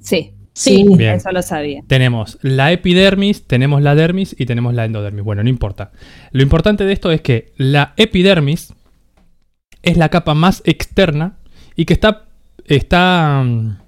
[0.00, 0.84] Sí, Sí.
[0.96, 1.14] Bien.
[1.14, 1.82] eso lo sabía.
[1.86, 5.24] Tenemos la epidermis, tenemos la dermis y tenemos la endodermis.
[5.24, 5.92] Bueno, no importa.
[6.30, 8.74] Lo importante de esto es que la epidermis
[9.82, 11.38] es la capa más externa
[11.74, 12.26] y que está,
[12.66, 13.78] está mm,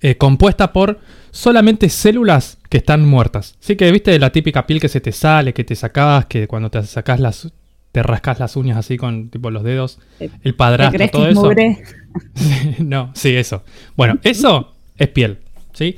[0.00, 0.98] eh, compuesta por
[1.30, 3.56] solamente células que están muertas.
[3.62, 6.70] Así que viste la típica piel que se te sale, que te sacas, que cuando
[6.70, 7.52] te sacas las
[7.94, 11.16] te rascas las uñas así con tipo los dedos, ¿Te- el ¿Te padrastro, crees que
[11.16, 11.42] todo es eso.
[11.42, 11.78] mugre?
[12.80, 13.62] no, sí, eso.
[13.96, 15.38] Bueno, eso es piel,
[15.72, 15.94] ¿sí?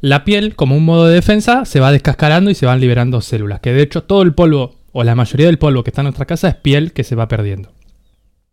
[0.00, 3.58] La piel, como un modo de defensa, se va descascarando y se van liberando células.
[3.58, 6.26] Que de hecho todo el polvo, o la mayoría del polvo que está en nuestra
[6.26, 7.72] casa, es piel que se va perdiendo.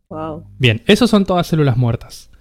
[0.09, 0.43] Wow.
[0.57, 2.31] Bien, esos son todas células muertas.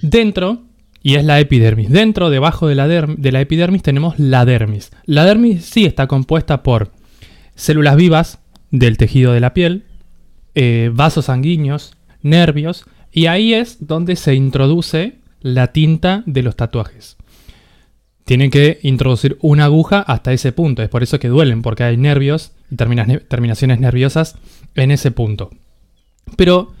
[0.00, 0.62] Dentro,
[1.02, 4.92] y es la epidermis, dentro, debajo de la, de la epidermis tenemos la dermis.
[5.06, 6.92] La dermis sí está compuesta por
[7.56, 8.38] células vivas
[8.70, 9.84] del tejido de la piel,
[10.60, 17.16] eh, vasos sanguíneos, nervios, y ahí es donde se introduce la tinta de los tatuajes.
[18.24, 21.96] Tienen que introducir una aguja hasta ese punto, es por eso que duelen, porque hay
[21.96, 24.34] nervios y terminaciones nerviosas
[24.74, 25.50] en ese punto.
[26.36, 26.72] Pero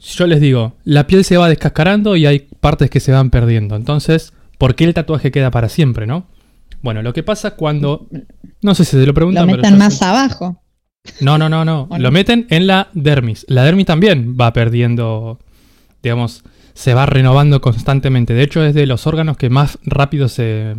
[0.00, 3.76] yo les digo, la piel se va descascarando y hay partes que se van perdiendo.
[3.76, 6.26] Entonces, ¿por qué el tatuaje queda para siempre, no?
[6.80, 8.08] Bueno, lo que pasa cuando.
[8.62, 9.62] No sé si se lo Lo preguntan, pero.
[9.62, 10.04] metan más sé.
[10.06, 10.62] abajo.
[11.20, 11.82] No, no, no, no.
[11.90, 13.44] ¿O Lo meten en la dermis.
[13.48, 15.38] La dermis también va perdiendo.
[16.02, 16.42] Digamos,
[16.74, 18.34] se va renovando constantemente.
[18.34, 20.74] De hecho, es de los órganos que más rápido se,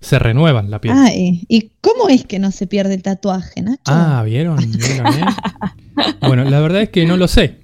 [0.00, 0.94] se renuevan la piel.
[0.96, 3.82] Ay, ¿y cómo es que no se pierde el tatuaje, Nacho?
[3.86, 4.56] Ah, ¿vieron?
[4.70, 5.24] ¿Vieron, eh?
[6.20, 7.60] Bueno, la verdad es que no lo sé.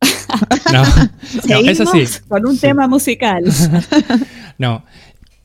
[0.72, 2.04] No, no, es así.
[2.28, 2.60] Con un Sí.
[2.62, 3.44] tema musical.
[4.58, 4.84] No.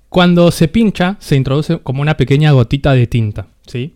[0.10, 3.94] Cuando se pincha, se introduce como una pequeña gotita de tinta, ¿sí?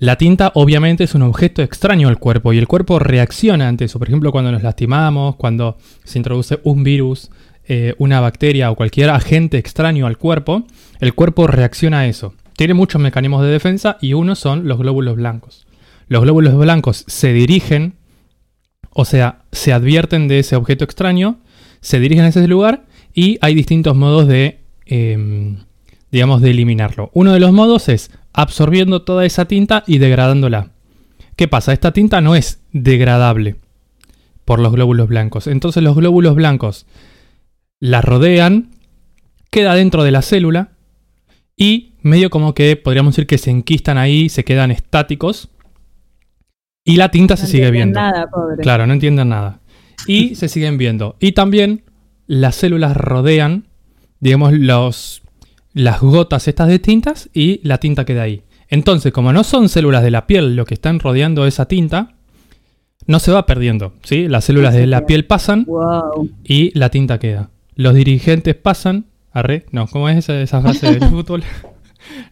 [0.00, 3.98] La tinta obviamente es un objeto extraño al cuerpo y el cuerpo reacciona ante eso.
[3.98, 7.30] Por ejemplo, cuando nos lastimamos, cuando se introduce un virus,
[7.68, 10.64] eh, una bacteria o cualquier agente extraño al cuerpo,
[11.00, 12.32] el cuerpo reacciona a eso.
[12.56, 15.66] Tiene muchos mecanismos de defensa y uno son los glóbulos blancos.
[16.08, 17.92] Los glóbulos blancos se dirigen,
[18.94, 21.40] o sea, se advierten de ese objeto extraño,
[21.82, 25.58] se dirigen a ese lugar y hay distintos modos de, em,
[26.10, 27.10] digamos, de eliminarlo.
[27.12, 30.70] Uno de los modos es absorbiendo toda esa tinta y degradándola.
[31.36, 31.72] ¿Qué pasa?
[31.72, 33.56] Esta tinta no es degradable
[34.44, 35.46] por los glóbulos blancos.
[35.46, 36.86] Entonces los glóbulos blancos
[37.80, 38.70] la rodean,
[39.50, 40.72] queda dentro de la célula
[41.56, 45.48] y medio como que podríamos decir que se enquistan ahí, se quedan estáticos
[46.84, 48.00] y la tinta se No sigue entienden viendo.
[48.00, 48.56] Nada, pobre.
[48.62, 49.60] Claro, no entienden nada.
[50.06, 51.16] Y se siguen viendo.
[51.20, 51.84] Y también
[52.26, 53.66] las células rodean,
[54.20, 55.22] digamos, los,
[55.72, 58.42] las gotas estas de tintas y la tinta queda ahí.
[58.68, 62.14] Entonces, como no son células de la piel lo que están rodeando esa tinta,
[63.06, 64.28] no se va perdiendo, ¿sí?
[64.28, 66.30] Las células de la piel pasan Wow.
[66.44, 67.50] y la tinta queda.
[67.74, 69.06] Los dirigentes pasan.
[69.32, 71.42] Arre, no, ¿cómo es esa, esa frase del fútbol?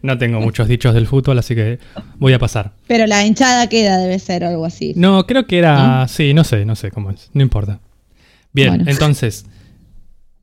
[0.01, 1.77] No tengo muchos dichos del fútbol, así que
[2.17, 2.71] voy a pasar.
[2.87, 4.93] Pero la hinchada queda, debe ser algo así.
[4.95, 6.07] No, creo que era.
[6.07, 7.29] Sí, no sé, no sé cómo es.
[7.33, 7.79] No importa.
[8.51, 8.85] Bien, Bueno.
[8.91, 9.45] entonces.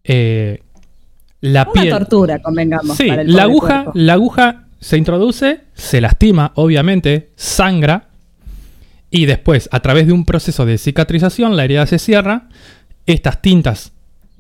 [0.04, 0.60] eh,
[1.52, 1.90] la Una piel.
[1.90, 2.96] tortura, convengamos.
[2.96, 3.92] Sí, para el la aguja, cuerpo.
[3.94, 8.08] la aguja se introduce, se lastima, obviamente, sangra.
[9.10, 12.48] Y después, a través de un proceso de cicatrización, la herida se cierra.
[13.06, 13.92] Estas tintas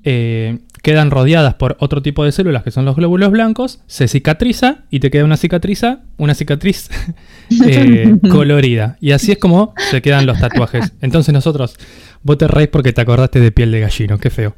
[0.04, 3.80] eh, quedan rodeadas por otro tipo de células que son los glóbulos blancos.
[3.86, 6.90] Se cicatriza y te queda una cicatriza, una cicatriz
[7.66, 8.96] eh, colorida.
[9.00, 10.92] Y así es como se quedan los tatuajes.
[11.00, 11.76] Entonces nosotros,
[12.22, 14.56] vos te reís porque te acordaste de piel de gallino, qué feo.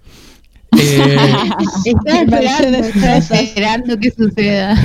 [0.77, 1.17] Eh,
[1.85, 3.35] esperando, desastroso.
[3.35, 4.77] esperando que suceda.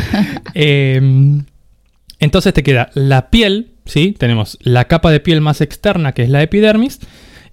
[0.54, 1.42] Eh,
[2.20, 4.16] entonces te queda la piel, ¿sí?
[4.18, 7.00] Tenemos la capa de piel más externa, que es la epidermis,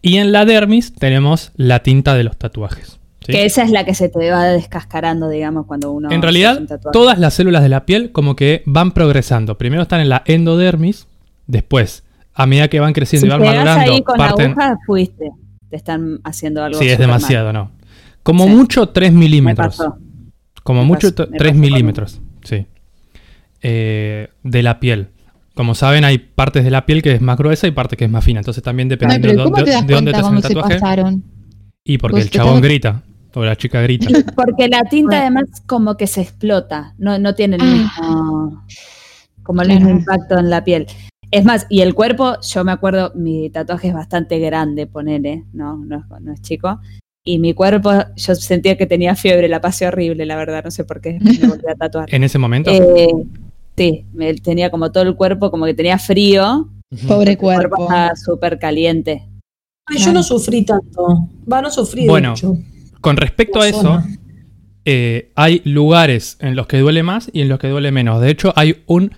[0.00, 3.00] y en la dermis tenemos la tinta de los tatuajes.
[3.26, 3.32] ¿sí?
[3.32, 6.10] Que esa es la que se te va descascarando, digamos, cuando uno.
[6.10, 6.60] En realidad,
[6.92, 9.58] todas las células de la piel como que van progresando.
[9.58, 11.08] Primero están en la endodermis,
[11.48, 14.54] después, a medida que van creciendo Si y van madurando, ahí con parten...
[14.86, 15.30] fuiste.
[15.68, 16.78] Te están haciendo algo.
[16.78, 17.08] Sí, es mal.
[17.08, 17.70] demasiado, ¿no?
[18.22, 18.50] Como Sí.
[18.50, 19.76] mucho 3 Me milímetros.
[19.76, 19.96] pasó.
[20.62, 22.66] Como Me mucho pasó- t- me 3 pasó con- milímetros, sí.
[23.62, 25.08] Eh, de la piel.
[25.54, 28.10] Como saben, hay partes de la piel que es más gruesa y parte que es
[28.10, 28.40] más fina.
[28.40, 30.74] Entonces también Ay, dependiendo de, ¿cómo dónde- te das de dónde te hacen el tatuaje.
[30.80, 31.24] pasaron?
[31.84, 33.02] Y porque Pues el chabón grita.
[33.34, 34.08] O la chica grita.
[34.36, 35.22] Porque la tinta Bueno.
[35.22, 37.64] además como que se explota, no, no tiene el Ah.
[37.64, 38.64] mismo,
[39.44, 39.84] como el Claro.
[39.84, 40.86] mismo impacto en la piel.
[41.30, 45.76] Es más, y el cuerpo, yo me acuerdo, mi tatuaje es bastante grande, ponele, no,
[45.76, 46.80] no, es- no es chico.
[47.32, 50.82] Y mi cuerpo, yo sentía que tenía fiebre, la pasé horrible, la verdad, no sé
[50.84, 52.12] por qué me volví a tatuar.
[52.12, 52.70] En ese momento.
[52.72, 53.06] Eh,
[53.76, 56.68] sí, me tenía como todo el cuerpo, como que tenía frío.
[57.06, 57.82] Pobre cuerpo cuerpo.
[57.84, 59.22] estaba súper caliente.
[59.86, 61.28] Ay, yo no sufrí tanto.
[61.50, 62.02] Va, no sufrí.
[62.02, 62.56] de Bueno, hecho.
[63.00, 64.02] Con respecto La a eso,
[64.84, 68.20] eh, hay lugares en los que duele más y en los que duele menos.
[68.20, 69.12] De hecho, hay un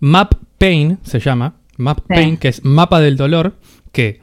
[0.00, 2.04] map pain, se llama, map Sí.
[2.08, 3.54] pain, que es mapa del dolor,
[3.92, 4.20] que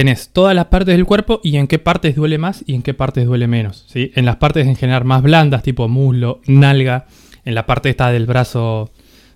[0.00, 2.94] tenés todas las partes del cuerpo y en qué partes duele más y en qué
[2.94, 3.84] partes duele menos.
[3.86, 4.12] ¿sí?
[4.14, 7.04] En las partes en general más blandas, tipo muslo, nalga,
[7.44, 8.90] en la parte esta del brazo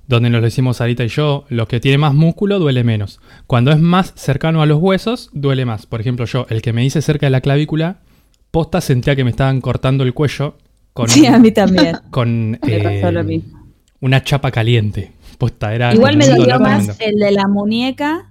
[0.09, 3.21] donde nos lo hicimos Sarita y yo, lo que tiene más músculo duele menos.
[3.47, 5.85] Cuando es más cercano a los huesos, duele más.
[5.85, 7.99] Por ejemplo, yo, el que me hice cerca de la clavícula,
[8.51, 10.57] posta sentía que me estaban cortando el cuello
[10.95, 11.99] con, Sí, a mí también.
[12.11, 13.67] con Me eh, pasó lo mismo.
[14.01, 15.13] una chapa caliente.
[15.37, 18.31] Posta, era Igual me dolió más el de la muñeca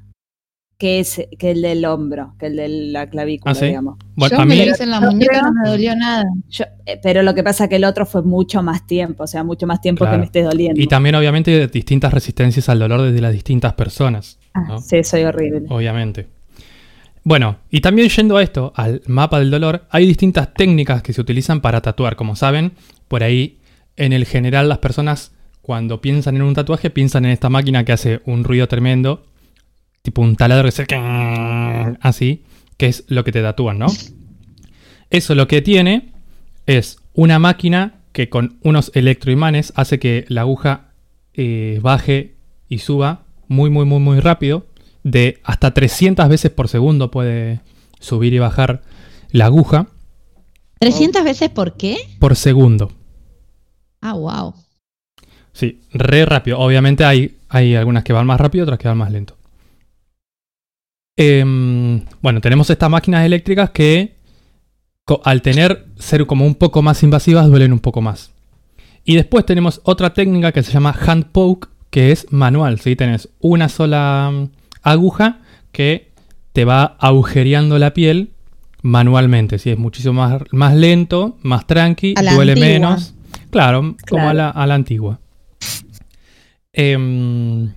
[0.83, 3.67] que, es, que el del hombro, que el de la clavícula, ¿Ah, sí?
[3.67, 3.97] digamos.
[4.15, 6.25] Bueno, Yo a me mí, lo hice en la muñeca, no me dolió nada.
[6.49, 9.45] Yo- eh, pero lo que pasa que el otro fue mucho más tiempo, o sea,
[9.45, 10.15] mucho más tiempo Claro.
[10.15, 10.81] que me esté doliendo.
[10.81, 14.39] y también obviamente distintas resistencias al dolor desde las distintas personas.
[14.53, 14.79] Ah, ¿no?
[14.81, 15.67] Sí, soy horrible.
[15.69, 16.27] Obviamente.
[17.23, 21.21] Bueno, y también yendo a esto, al mapa del dolor, hay distintas técnicas que se
[21.21, 22.17] utilizan para tatuar.
[22.17, 22.73] Como saben,
[23.07, 23.59] por ahí,
[23.95, 25.31] en el general, las personas
[25.61, 29.23] cuando piensan en un tatuaje, piensan en esta máquina que hace un ruido tremendo,
[30.03, 30.85] tipo un taladro que se...
[32.01, 32.43] así,
[32.77, 33.87] que es lo que te tatúan, ¿no?
[35.09, 36.11] Eso lo que tiene
[36.65, 40.91] es una máquina que con unos electroimanes hace que la aguja
[41.33, 42.35] eh, baje
[42.69, 44.67] y suba muy, muy, muy, muy rápido.
[45.03, 47.61] De hasta 300 veces por segundo puede
[47.99, 48.83] subir y bajar
[49.31, 49.87] la aguja
[50.79, 51.97] ¿300 veces por qué?
[52.19, 52.91] por segundo.
[54.01, 54.53] Ah, wow.
[55.53, 56.59] Sí, re rápido.
[56.59, 59.37] Obviamente hay, hay algunas que van más rápido, otras que van más lento.
[61.15, 64.15] Em, bueno, tenemos estas máquinas eléctricas que
[65.23, 68.31] al tener ser como un poco más invasivas duelen un poco más.
[69.03, 72.79] Y después tenemos otra técnica que se llama hand poke, que es manual.
[72.79, 72.95] ¿sí?
[72.95, 74.49] Tenés una sola mm,
[74.81, 75.39] aguja
[75.71, 76.11] que
[76.53, 78.31] te va agujereando la piel
[78.81, 79.59] manualmente.
[79.59, 79.71] ¿sí?
[79.71, 82.69] Es muchísimo más, más lento, más tranqui, duele antigua.
[82.69, 83.13] menos.
[83.51, 84.29] Claro, como Claro.
[84.29, 85.19] a la, a la antigua.
[86.71, 87.71] Em,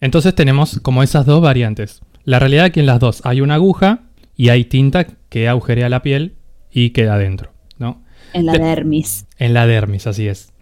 [0.00, 2.02] entonces tenemos como esas dos variantes.
[2.24, 4.02] La realidad es que en las dos hay una aguja
[4.36, 6.36] y hay tinta que agujerea la piel
[6.70, 8.02] y queda adentro, ¿no?
[8.32, 9.26] En la De- dermis.
[9.38, 10.52] En la dermis, así es.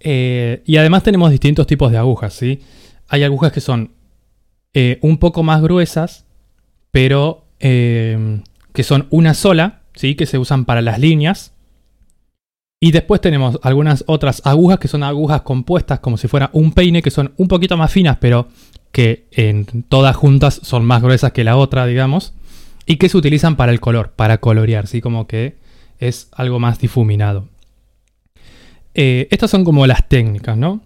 [0.00, 2.60] Eh, y además tenemos distintos tipos de agujas, ¿sí?
[3.08, 3.92] Hay agujas que son
[4.74, 6.24] eh, un poco más gruesas,
[6.92, 8.40] pero eh,
[8.72, 10.14] que son una sola, ¿sí?
[10.14, 11.52] Que se usan para las líneas.
[12.80, 17.02] Y después tenemos algunas otras agujas que son agujas compuestas como si fuera un peine,
[17.02, 18.48] que son un poquito más finas, pero
[18.92, 22.34] que en todas juntas son más gruesas que la otra, digamos.
[22.86, 25.00] Y que se utilizan para el color, para colorear, ¿sí?
[25.00, 25.56] Como que
[25.98, 27.48] es algo más difuminado.
[28.94, 30.80] Eh, estas son como las técnicas, ¿no?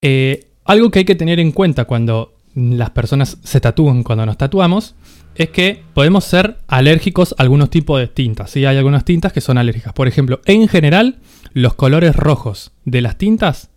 [0.00, 4.36] Eh, algo que hay que tener en cuenta cuando las personas se tatúan, cuando nos
[4.36, 4.94] tatuamos,
[5.34, 8.50] es que podemos ser alérgicos a algunos tipos de tintas.
[8.50, 8.64] ¿sí?
[8.64, 9.92] Hay algunas tintas que son alérgicas.
[9.92, 11.18] Por ejemplo, en general,
[11.52, 13.70] los colores rojos de las tintas.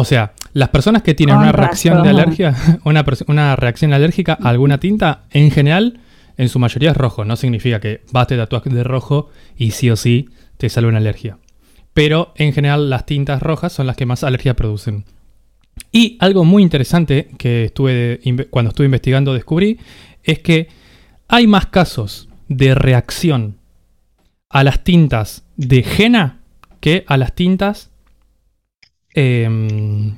[0.00, 4.50] O sea, las personas que tienen una reacción de alergia, una, una reacción alérgica a
[4.50, 5.98] alguna tinta, en general,
[6.36, 7.24] en su mayoría es rojo.
[7.24, 10.98] No significa que vas te tatúas de rojo y sí o sí te sale una
[10.98, 11.38] alergia.
[11.94, 15.04] Pero en general las tintas rojas son las que más alergia producen.
[15.90, 18.20] Y algo muy interesante que estuve
[18.50, 19.80] cuando estuve investigando descubrí
[20.22, 20.68] es que
[21.26, 23.56] hay más casos de reacción
[24.48, 26.38] a las tintas de henna
[26.78, 27.90] que a las tintas
[29.18, 30.16] em,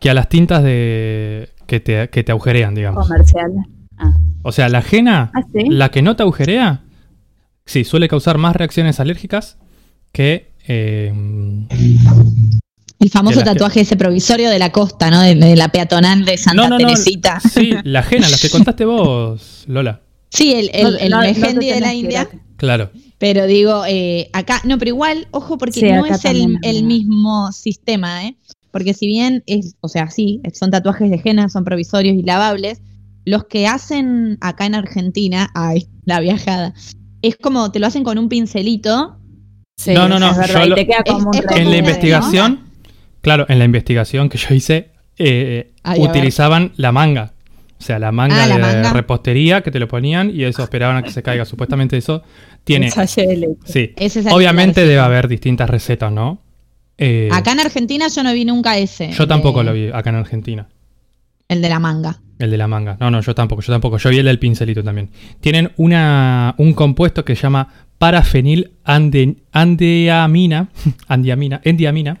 [0.00, 3.06] que a las tintas de que te, que te agujerean, digamos.
[3.06, 3.50] Comercial.
[4.42, 5.68] O sea, la henna Ah, sí.
[5.68, 6.82] la que no te agujerea,
[7.66, 9.58] sí, suele causar más reacciones alérgicas
[10.12, 10.52] que.
[10.66, 11.12] eh,
[13.00, 15.20] El famoso De las que- tatuaje ese provisorio de la costa, ¿no?
[15.20, 16.88] De, de la peatonal de Santa no, no, no.
[16.88, 17.40] Teresita.
[17.40, 20.00] Sí, la ajena, las que contaste vos, Lola.
[20.30, 22.28] Sí, el, el, No- el de la India.
[22.56, 22.90] Claro.
[23.18, 27.50] Pero digo, eh, acá, no, pero igual, ojo, porque Sí, no es el, el mismo
[27.52, 28.36] sistema, ¿eh?
[28.70, 32.80] Porque si bien es, o sea, sí, son tatuajes de henna, son provisorios y lavables,
[33.24, 36.74] los que hacen acá en Argentina, ay, la viajada,
[37.22, 39.16] es como te lo hacen con un pincelito.
[39.76, 41.46] Sí, No, no, no, es verdad, yo y lo- te queda como un Es- es
[41.46, 42.60] como En la investigación,
[43.20, 47.32] claro, en la investigación que yo hice, eh, Ay, utilizaban la manga.
[47.80, 48.92] O sea, la manga Ah, la de manga.
[48.92, 51.44] repostería que te lo ponían y eso esperaban a que se caiga.
[51.44, 52.22] Supuestamente eso
[52.68, 52.86] tiene.
[52.86, 53.56] Un sachet de leche.
[53.64, 53.92] Sí.
[53.96, 56.40] Ese es el Obviamente debe haber distintas recetas, ¿no?
[56.96, 59.10] Eh, Acá en Argentina yo no vi nunca ese.
[59.12, 60.68] yo el tampoco de- lo vi acá en Argentina.
[61.48, 62.20] El de la manga.
[62.38, 62.96] El de la manga.
[63.00, 63.96] No, no, yo tampoco, yo tampoco.
[63.98, 65.10] Yo vi el del pincelito también.
[65.40, 70.68] Tienen una, un compuesto que se llama parafenil ande- andiamina,
[71.08, 72.18] andiamina, endiamina,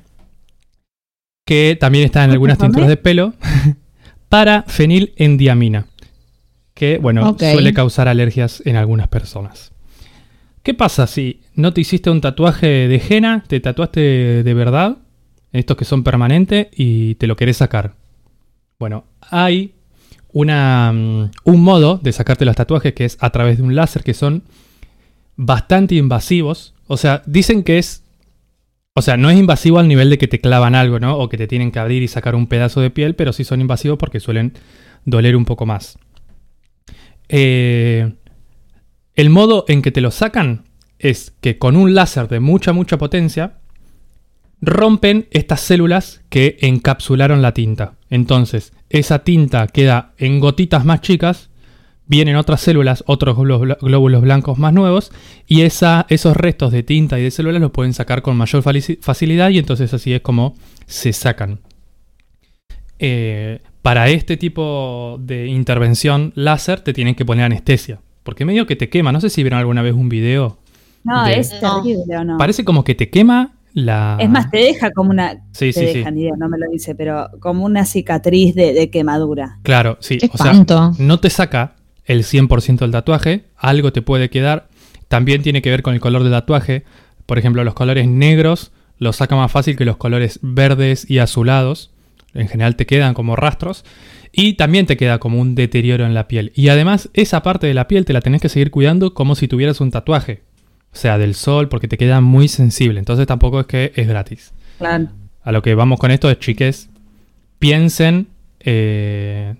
[1.44, 3.34] que también está en algunas tinturas de pelo.
[4.28, 5.86] parafenil endiamina,
[6.74, 9.72] que, bueno, suele causar alergias en algunas personas.
[10.68, 14.98] ¿Qué pasa si no te hiciste un tatuaje de henna, te tatuaste de verdad,
[15.50, 17.94] estos que son permanentes, y te lo querés sacar?
[18.78, 19.72] Bueno, hay
[20.30, 24.04] una, mm, un modo de sacarte los tatuajes que es a través de un láser
[24.04, 24.42] que son
[25.36, 26.74] bastante invasivos.
[26.86, 28.04] O sea, dicen que es...
[28.94, 31.16] O sea, no es invasivo al nivel de que te clavan algo, ¿no?
[31.16, 33.62] O que te tienen que abrir y sacar un pedazo de piel, pero sí son
[33.62, 34.52] invasivos porque suelen
[35.06, 35.98] doler un poco más.
[37.30, 38.12] Eh,
[39.18, 40.62] el modo en que te lo sacan
[41.00, 43.58] es que con un láser de mucha, mucha potencia
[44.60, 47.94] rompen estas células que encapsularon la tinta.
[48.10, 51.50] Entonces, esa tinta queda en gotitas más chicas,
[52.06, 55.10] vienen otras células, otros glóbulos blancos más nuevos,
[55.48, 59.58] y esos restos de tinta y de células los pueden sacar con mayor facilidad, y
[59.58, 60.54] entonces así es como
[60.86, 61.58] se sacan.
[63.00, 68.76] Eh, para este tipo de intervención láser te tienen que poner anestesia, porque medio que
[68.76, 69.10] te quema.
[69.10, 70.58] No sé si vieron alguna vez un video.
[71.02, 72.36] No, De- es terrible, ¿o no?
[72.36, 74.18] Parece como que te quema la...
[74.20, 75.46] Es más, te deja como una.
[75.52, 75.98] Sí, te sí, sí.
[76.00, 79.60] deja, ni idea, no me lo dice, pero como una cicatriz de, de quemadura.
[79.62, 80.18] Claro, sí.
[80.18, 80.52] Qué O sea,
[80.98, 84.68] no te saca el 100% del tatuaje, algo te puede quedar.
[85.08, 86.84] También tiene que ver con el color del tatuaje.
[87.24, 91.92] Por ejemplo, los colores negros los saca más fácil que los colores verdes y azulados.
[92.34, 93.86] En general te quedan como rastros.
[94.32, 96.52] Y también te queda como un deterioro en la piel.
[96.54, 99.48] Y además, esa parte de la piel te la tenés que seguir cuidando como si
[99.48, 100.42] tuvieras un tatuaje.
[100.92, 102.98] O sea, del sol, porque te queda muy sensible.
[102.98, 104.52] Entonces tampoco es que es gratis.
[104.78, 105.08] Claro.
[105.42, 106.88] A lo que vamos con esto es, chiques,
[107.58, 108.28] piensen.
[108.60, 109.54] eh,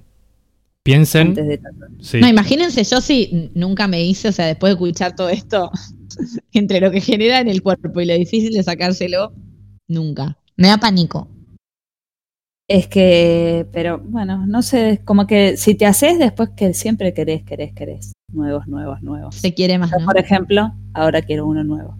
[0.82, 1.28] piensen.
[1.28, 1.90] Antes de tatuar.
[2.00, 2.20] sí.
[2.20, 5.70] No, imagínense yo si nunca me hice, o sea, después de escuchar todo esto,
[6.52, 9.32] entre lo que genera en el cuerpo y lo difícil de sacárselo,
[9.86, 10.38] nunca.
[10.56, 11.28] Me da pánico.
[12.70, 17.42] Es que, pero bueno, no sé, como que si te haces después que siempre querés,
[17.42, 18.12] querés, querés.
[18.30, 19.36] Nuevos, nuevos, nuevos.
[19.36, 20.04] Se quiere más, Yo, ¿no?
[20.04, 21.96] Por ejemplo, ahora quiero uno nuevo.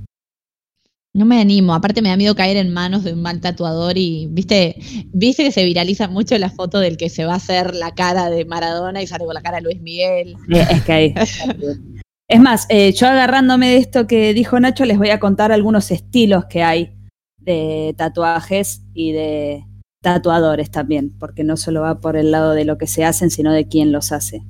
[1.14, 4.28] No me animo, aparte me da miedo caer en manos de un mal tatuador y,
[4.30, 7.94] viste, viste que se viraliza mucho la foto del que se va a hacer la
[7.94, 10.36] cara de Maradona y sale con la cara de Luis Miguel.
[10.48, 11.14] Es que ahí.
[12.30, 15.90] Es más, eh, yo agarrándome de esto que dijo Nacho, les voy a contar algunos
[15.90, 16.92] estilos que hay
[17.38, 19.64] de tatuajes y de
[20.03, 23.53] tatuadores también, porque no solo va por el lado de lo que se hacen, sino
[23.53, 24.44] de quién los hace.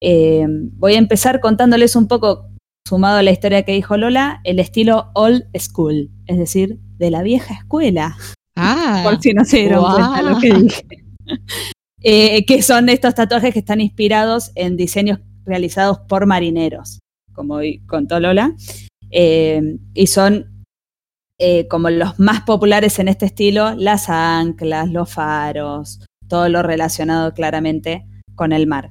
[0.00, 2.48] Eh, voy a empezar contándoles un poco,
[2.86, 7.22] sumado a la historia que dijo Lola, el estilo old school, es decir, de la
[7.22, 8.16] vieja escuela
[8.56, 10.86] Ah, por si no se dieron cuenta lo que dije.
[12.06, 16.98] Eh, que son estos tatuajes que están inspirados en diseños realizados por marineros,
[17.32, 18.54] como hoy contó Lola,
[19.10, 20.53] Eh, y son
[21.38, 27.34] eh, como los más populares en este estilo, las anclas, los faros, todo lo relacionado
[27.34, 28.90] claramente con el mar.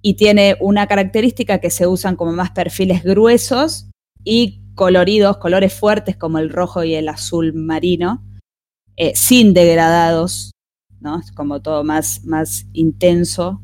[0.00, 3.90] Y tiene una característica que se usan como más perfiles gruesos
[4.24, 8.24] y coloridos, colores fuertes como el rojo y el azul marino,
[8.96, 10.52] eh, sin degradados,
[11.00, 11.18] ¿no?
[11.18, 13.60] Es como todo más, más intenso.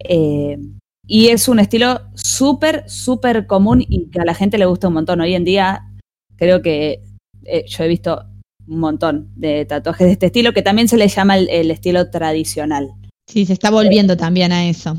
[0.00, 0.58] Eh,
[1.06, 4.94] y es un estilo súper, súper común y que a la gente le gusta un
[4.94, 5.20] montón.
[5.20, 5.92] Hoy en día
[6.36, 7.02] creo que
[7.50, 8.24] eh, yo he visto
[8.66, 12.10] un montón de tatuajes de este estilo, que también se le llama el, el estilo
[12.10, 12.90] tradicional.
[13.28, 14.96] sí, se está volviendo también a eso.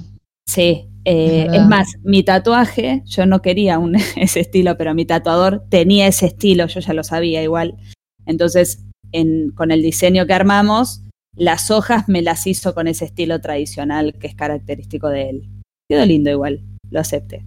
[0.47, 5.63] Sí, eh, Es más, mi tatuaje, yo no quería un, ese estilo, pero mi tatuador
[5.69, 7.77] tenía ese estilo, yo ya lo sabía igual.
[8.25, 8.83] Entonces,
[9.13, 11.01] en- con el diseño que armamos,
[11.35, 15.49] las hojas me las hizo con ese estilo tradicional que es característico de él.
[15.89, 17.45] Quedó lindo igual, lo acepté.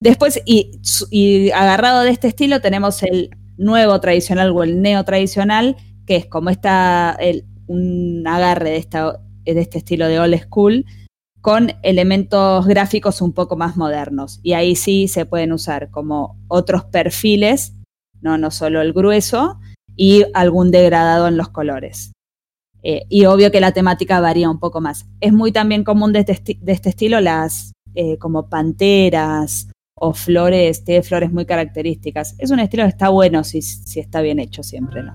[0.00, 6.16] Después, y agarrado de este estilo, tenemos el nuevo tradicional o el neo tradicional, que
[6.16, 10.86] es como esta, el- un agarre de, esta, de este estilo de old school,
[11.42, 14.40] con elementos gráficos un poco más modernos.
[14.42, 17.74] Y ahí sí se pueden usar como otros perfiles,
[18.22, 19.58] no, no solo el grueso,
[19.96, 22.12] y algún degradado en los colores.
[22.82, 25.06] Eh, y obvio que la temática varía un poco más.
[25.20, 29.68] Es muy también común de este, de este estilo las eh, como panteras
[30.00, 32.34] o flores, tiene flores muy características.
[32.38, 35.14] Es un estilo que está bueno si, si está bien hecho siempre, ¿no?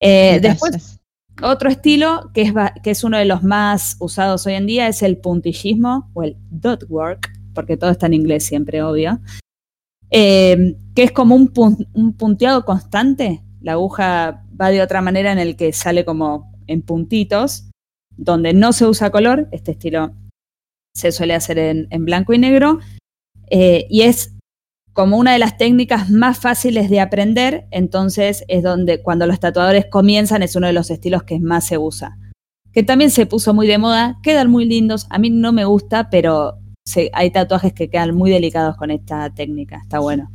[0.00, 1.00] Eh, después,
[1.42, 2.52] otro estilo que es,
[2.82, 6.36] que es uno de los más usados hoy en día es el puntillismo o el
[6.50, 9.20] dot work, porque todo está en inglés siempre, obvio,
[10.10, 13.42] eh, que es como un, pun- un punteado constante.
[13.60, 17.70] La aguja va de otra manera en el que sale como en puntitos,
[18.16, 20.14] donde no se usa color, este estilo
[20.94, 22.80] se suele hacer en, en blanco y negro,
[23.50, 24.32] eh, y es
[24.92, 29.86] como una de las técnicas más fáciles de aprender, entonces es donde cuando los tatuadores
[29.90, 32.16] comienzan es uno de los estilos que más se usa.
[32.72, 36.08] Que también se puso muy de moda, quedan muy lindos, a mí no me gusta,
[36.08, 40.30] pero se- hay tatuajes que quedan muy delicados con esta técnica, está bueno.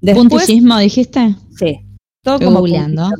[0.00, 1.36] Después, ¿Puntillismo dijiste?
[1.56, 1.80] sí,
[2.22, 3.10] todo Estoy como googleando.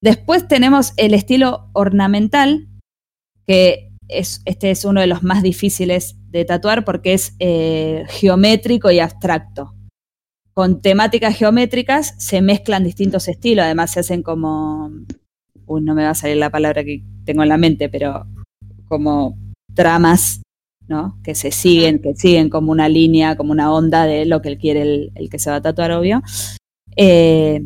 [0.00, 2.68] Después tenemos el estilo ornamental,
[3.46, 8.90] que es, este es uno de los más difíciles de tatuar porque es eh, geométrico
[8.90, 9.74] y abstracto.
[10.52, 14.90] Con temáticas geométricas se mezclan distintos estilos, además se hacen como,
[15.66, 18.26] uy, no me va a salir la palabra que tengo en la mente, pero
[18.86, 19.38] como
[19.74, 20.42] tramas,
[20.88, 21.18] ¿no?
[21.22, 24.58] Que se siguen, que siguen como una línea, como una onda de lo que él
[24.58, 26.22] quiere el, el que se va a tatuar, obvio.
[26.96, 27.62] Eh,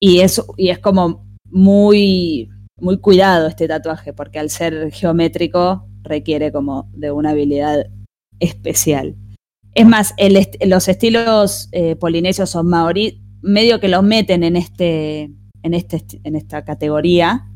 [0.00, 6.52] y, es, y es como muy, muy cuidado este tatuaje, porque al ser geométrico requiere
[6.52, 7.86] como de una habilidad
[8.38, 9.16] especial.
[9.74, 14.56] Es más, el est- los estilos eh, polinesios o maorí medio que lo meten en
[14.56, 15.30] este,
[15.62, 17.46] en este, en esta categoría.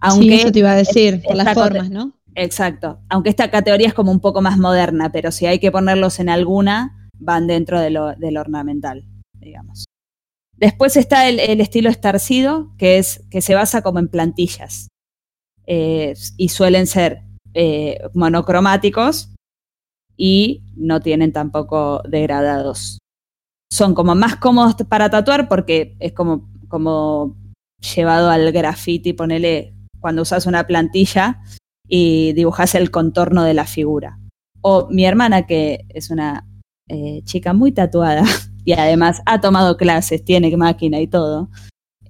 [0.00, 2.18] Aunque sí, eso te iba a decir, por las formas, ¿no?
[2.34, 2.98] Exacto.
[3.08, 6.28] Aunque esta categoría es como un poco más moderna, pero si hay que ponerlos en
[6.28, 9.04] alguna, van dentro de lo, del ornamental,
[9.38, 9.84] digamos.
[10.56, 14.88] Después está el, el estilo estarcido, que, es, que se basa como en plantillas.
[15.66, 17.22] Eh, y suelen ser
[17.54, 19.34] eh, monocromáticos
[20.16, 22.98] y no tienen tampoco degradados.
[23.70, 27.36] Son como más cómodos para tatuar porque es como, como
[27.94, 31.40] llevado al graffiti, ponele cuando usas una plantilla
[31.88, 34.18] y dibujas el contorno de la figura.
[34.60, 36.46] O mi hermana, que es una
[36.88, 38.24] eh, chica muy tatuada
[38.64, 41.50] y además ha tomado clases, tiene máquina y todo,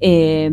[0.01, 0.51] eh,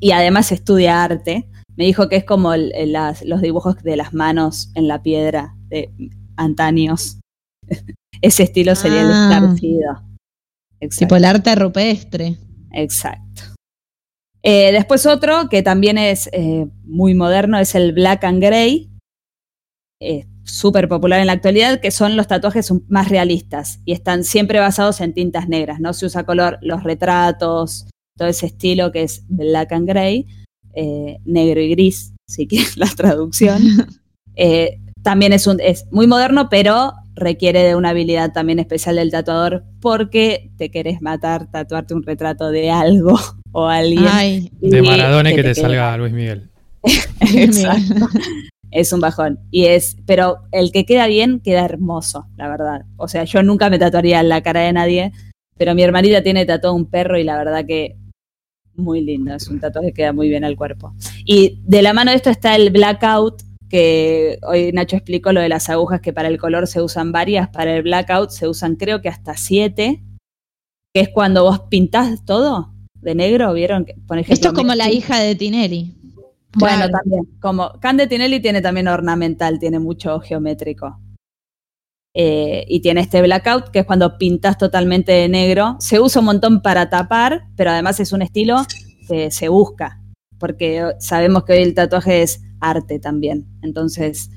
[0.00, 3.96] y además estudia arte, me dijo que es como el- el- las- los dibujos de
[3.96, 5.90] las manos en la piedra de
[6.36, 7.18] antaños.
[8.22, 9.30] Ese estilo sería el Ah.
[9.32, 10.02] estarcido.
[10.98, 12.36] Tipo el arte rupestre.
[12.72, 13.42] Exacto.
[14.42, 18.90] Eh, después otro que también es eh, muy moderno es el Black and Grey,
[20.00, 24.60] eh, súper popular en la actualidad, que son los tatuajes más realistas y están siempre
[24.60, 25.80] basados en tintas negras.
[25.80, 30.26] No se usa color, los retratos, todo ese estilo que es Black and Grey,
[30.76, 33.62] eh, negro y gris, si quieres la traducción.
[34.38, 39.10] Eh, también es, un, es muy moderno, pero requiere de una habilidad también especial del
[39.10, 43.18] tatuador porque te querés matar, tatuarte un retrato de algo
[43.52, 44.04] o alguien.
[44.06, 46.50] Ay, De Maradona y que te salga Luis Miguel.
[47.20, 48.08] Exacto.
[48.70, 49.38] Es un bajón.
[49.50, 52.82] Y es, pero el que queda bien queda hermoso, la verdad.
[52.96, 55.12] O sea, yo nunca me tatuaría la cara de nadie,
[55.56, 57.96] pero mi hermanita tiene tatuado un perro y la verdad que
[58.76, 59.34] muy lindo.
[59.34, 60.94] Es un tatuaje que queda muy bien al cuerpo.
[61.24, 65.48] Y de la mano de esto está el blackout, que hoy Nacho explicó lo de
[65.48, 69.02] las agujas que para el color se usan varias, para el blackout se usan creo
[69.02, 70.02] que hasta siete,
[70.94, 73.84] que es cuando vos pintás todo de negro, ¿vieron?
[73.84, 75.94] Que, Por ejemplo, esto es como la hija de Tinelli.
[76.58, 76.92] bueno, Claro.
[76.92, 77.24] también.
[77.40, 80.98] Como Cande Tinelli tiene también ornamental, tiene mucho geométrico.
[82.18, 85.76] Eh, y tiene este blackout, que es cuando pintas totalmente de negro.
[85.80, 88.64] Se usa un montón para tapar, pero además es un estilo
[89.06, 90.00] que se busca.
[90.38, 93.46] Porque sabemos que hoy el tatuaje es arte también.
[93.60, 94.30] Entonces,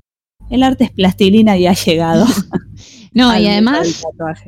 [0.49, 2.25] el arte es plastilina y ha llegado.
[3.11, 4.03] No, y además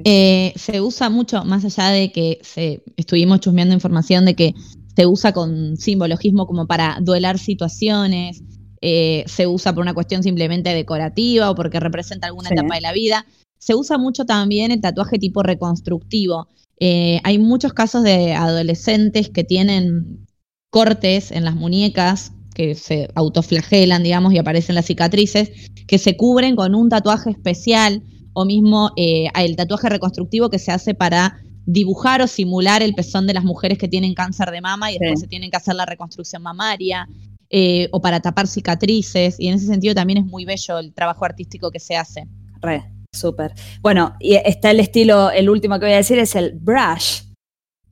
[0.06, 4.54] eh, se usa mucho, más allá de que se, estuvimos chusmeando información de que
[4.96, 8.44] se usa con simbologismo como para duelar situaciones,
[8.82, 12.56] eh, se usa por una cuestión simplemente decorativa o porque representa alguna Sí.
[12.56, 13.26] etapa de la vida.
[13.60, 16.48] Se usa mucho también el tatuaje tipo reconstructivo.
[16.80, 20.26] Eh, hay muchos casos de adolescentes que tienen
[20.72, 25.52] cortes en las muñecas que se autoflagelan, digamos, y aparecen las cicatrices,
[25.88, 28.02] que se cubren con un tatuaje especial
[28.34, 33.28] o mismo eh, el tatuaje reconstructivo que se hace para dibujar o simular el pezón
[33.28, 35.26] de las mujeres que tienen cáncer de mama y después Sí.
[35.26, 37.08] se tienen que hacer la reconstrucción mamaria,
[37.54, 41.26] eh, o para tapar cicatrices, y en ese sentido también es muy bello el trabajo
[41.26, 42.26] artístico que se hace.
[42.62, 42.84] Re,
[43.14, 43.54] súper.
[43.82, 47.24] Bueno, y está el estilo, el último que voy a decir es el brush,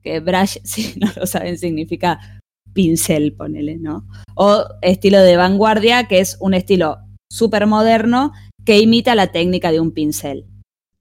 [0.02, 2.40] que brush, si no lo saben, significa
[2.72, 4.06] pincel, ponele, ¿no?
[4.34, 6.96] O estilo de vanguardia, que es un estilo
[7.30, 8.32] súper moderno
[8.64, 10.46] que imita la técnica de un pincel.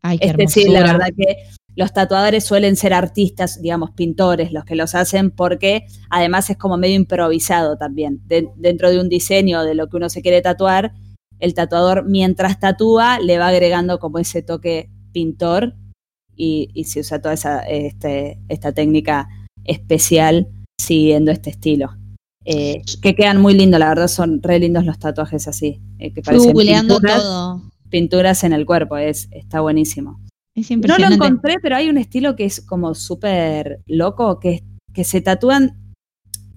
[0.02, 1.48] Ay, qué Es decir, la verdad que
[1.80, 6.76] los tatuadores suelen ser artistas, digamos, pintores, los que los hacen, porque además es como
[6.76, 8.20] medio improvisado también.
[8.28, 10.92] De- dentro de un diseño de lo que uno se quiere tatuar,
[11.40, 15.74] el tatuador mientras tatúa le va agregando como ese toque pintor
[16.36, 19.30] y, y se usa toda esa, este, esta técnica
[19.64, 21.96] especial siguiendo este estilo.
[22.44, 26.22] Eh, que quedan muy lindos, la verdad son re lindos los tatuajes así, eh, que
[26.22, 27.62] parecen pinturas, todo.
[27.90, 30.20] pinturas en el cuerpo, es, está buenísimo.
[30.60, 35.04] Es No lo encontré, pero hay un estilo que es como súper loco, que, que
[35.04, 35.94] se tatúan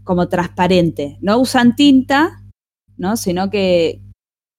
[0.05, 1.19] como transparente.
[1.21, 2.43] No usan tinta,
[2.97, 3.17] ¿no?
[3.17, 4.01] Sino que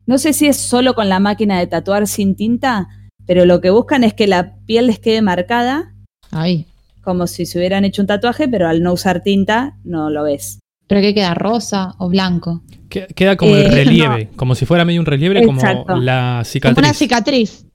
[0.05, 2.87] no sé si es solo con la máquina de tatuar sin tinta,
[3.25, 5.93] pero lo que buscan es que la piel les quede marcada,
[6.31, 6.65] Ay,
[7.01, 10.59] como si se hubieran hecho un tatuaje, pero al no usar tinta no lo ves.
[10.87, 11.33] ¿Pero qué queda?
[11.33, 12.63] ¿Rosa o blanco?
[12.89, 15.61] Que- Queda como el Eh, relieve, como si fuera medio un relieve, como
[15.99, 17.65] la como una cicatriz.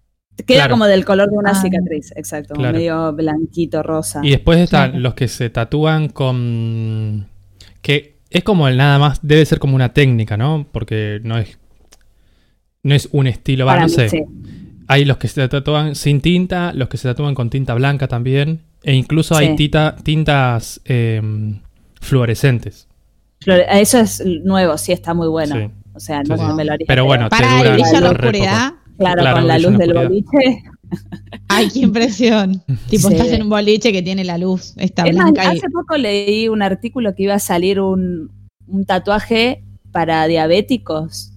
[0.47, 0.70] Queda Claro.
[0.72, 1.61] como del color de una Ah.
[1.61, 2.72] cicatriz, exacto, Claro.
[2.78, 4.20] medio blanquito, rosa.
[4.22, 5.03] Y después están Claro.
[5.03, 7.26] los que se tatúan con.
[7.82, 10.66] que es como el nada más, debe ser como una técnica, ¿no?
[10.72, 11.59] Porque no es.
[12.82, 14.09] No es un estilo, va, no mí, sé.
[14.09, 14.22] sí.
[14.86, 18.61] Hay los que se tatúan sin tinta, los que se tatúan con tinta blanca también.
[18.84, 19.57] E incluso hay Sí.
[19.57, 21.20] tita- tintas eh,
[22.01, 22.86] fluorescentes.
[23.47, 25.55] Eso es nuevo, sí, está muy bueno.
[25.57, 25.70] Sí.
[25.95, 26.45] O sea, no sí.
[26.55, 26.86] me lo haría.
[26.86, 28.72] Pero bueno, te Para dura el brillo la oscuridad.
[28.99, 30.62] Claro, Claro, con la luz del boliche.
[31.49, 32.62] Ay, qué impresión.
[32.88, 33.14] tipo, Sí.
[33.14, 35.96] estás en un boliche que tiene la luz, está Es más, blanca y hace poco
[35.96, 38.30] leí un artículo que iba a salir un,
[38.66, 41.32] un tatuaje para diabéticos.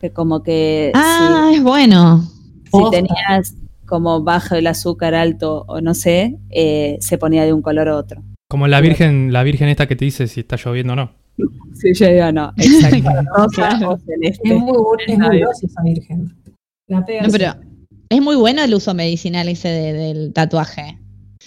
[0.00, 2.22] Que como que Ah, es bueno.
[2.70, 3.54] si, tenías
[3.86, 7.96] como bajo el azúcar alto o no sé, eh, se ponía de un color a
[7.96, 8.22] otro.
[8.50, 11.12] Como la virgen, la virgen esta que te dice si está lloviendo o no.
[11.74, 13.10] Sí, yo digo no, exacto.
[13.36, 13.90] Rosa Claro.
[13.90, 14.48] o celeste.
[14.48, 14.76] Es muy,
[15.08, 16.34] es muy esa virgen.
[16.86, 17.54] La pega No, pero
[18.08, 20.98] es muy bueno el uso medicinal ese de- del tatuaje.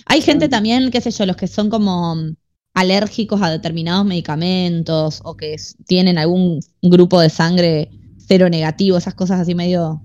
[0.05, 2.15] Hay gente también, qué sé yo, los que son como
[2.73, 5.55] alérgicos a determinados medicamentos o que
[5.87, 10.01] tienen algún grupo de sangre cero negativo, esas cosas así medio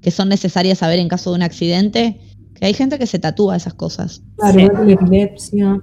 [0.00, 2.20] que son necesarias saber en caso de un accidente.
[2.54, 4.22] Que hay gente que se tatúa esas cosas.
[4.36, 4.92] Claro, Sí.
[4.92, 5.80] epilepsia.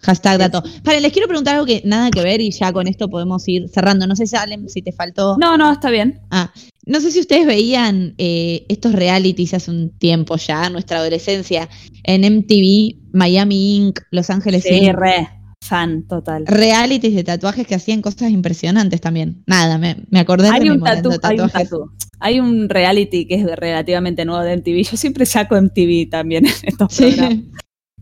[0.00, 0.62] Hashtag dato.
[0.84, 3.68] Vale, les quiero preguntar algo que nada que ver y ya con esto podemos ir
[3.68, 4.06] cerrando.
[4.06, 5.36] No sé, Salem, si te faltó.
[5.38, 6.20] No, no, está bien.
[6.30, 6.52] Ah,
[6.86, 11.68] no sé si ustedes veían eh, estos realities hace un tiempo ya, nuestra adolescencia,
[12.04, 14.94] en MTV, Miami Inc., Los Ángeles Sí, Inc.
[14.94, 15.28] re,
[15.60, 16.46] fan total.
[16.46, 19.42] Realities de tatuajes que hacían cosas impresionantes también.
[19.46, 21.68] Nada, me, me acordé de Hay mi un, tatu, de hay un tatuajes.
[21.70, 21.90] tatu.
[22.20, 24.90] Hay un reality que es relativamente nuevo de MTV.
[24.90, 27.02] Yo siempre saco MTV también en estos Sí.
[27.12, 27.38] programas.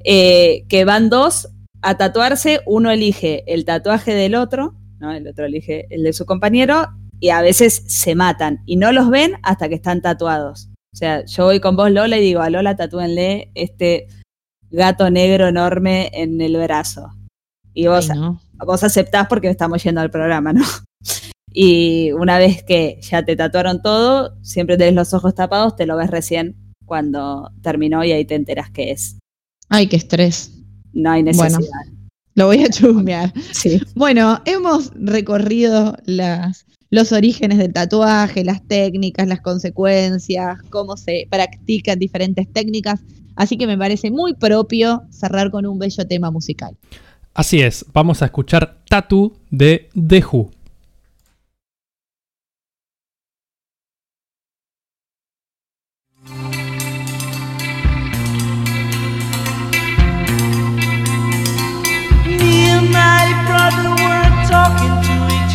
[0.04, 1.48] Eh, que van dos
[1.88, 5.12] a tatuarse, uno elige el tatuaje del otro, ¿no?
[5.12, 6.88] El otro elige el de su compañero,
[7.20, 10.68] y a veces se matan y no los ven hasta que están tatuados.
[10.92, 14.08] O sea, yo voy con vos, Lola, y digo, a Lola tatúenle este
[14.70, 17.10] gato negro enorme en el brazo.
[17.74, 18.40] Y vos, Ay, no.
[18.64, 20.64] vos aceptás porque estamos yendo al programa, ¿no?
[21.58, 25.96] Y una vez que ya te tatuaron todo, siempre tenés los ojos tapados, te lo
[25.96, 29.18] ves recién cuando terminó y ahí te enteras que es.
[29.70, 30.55] Ay, qué estrés.
[30.96, 31.42] No hay Bueno.
[31.58, 31.80] necesidad.
[32.34, 33.32] Lo voy a chusmear.
[33.52, 33.80] Sí.
[33.94, 41.98] Bueno, hemos recorrido las, los orígenes del tatuaje, las técnicas, las consecuencias, cómo se practican
[41.98, 43.00] diferentes técnicas.
[43.36, 46.76] Así que me parece muy propio cerrar con un bello tema musical.
[47.34, 50.22] Así es, vamos a escuchar Tattoo de The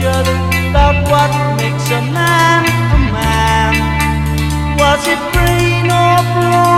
[0.01, 0.35] each other
[0.69, 3.73] about what makes a man a man.
[4.79, 6.70] Was it brain or brawn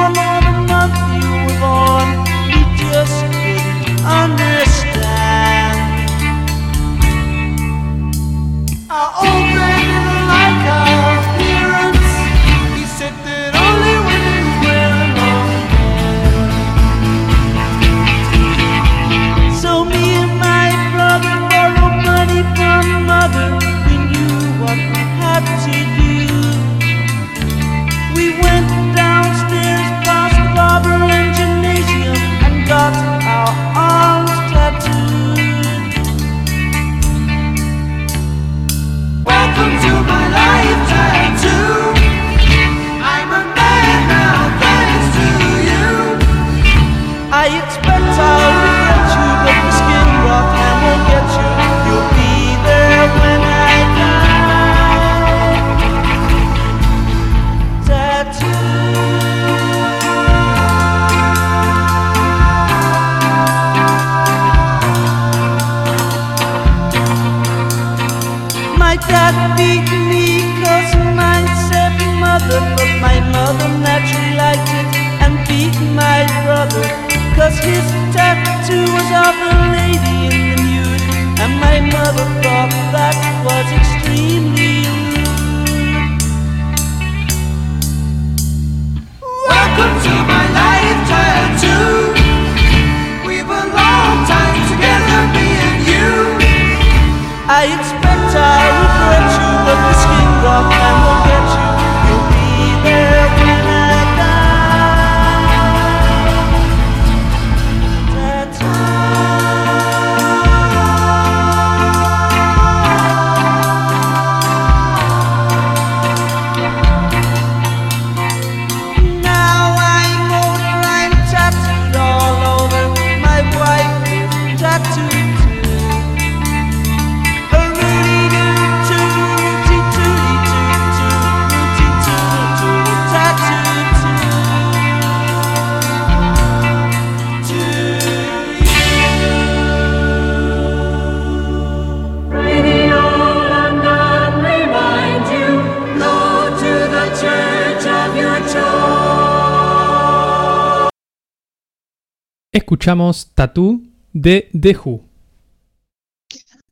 [152.73, 154.49] Escuchamos Tattoo de
[154.83, 154.99] Who.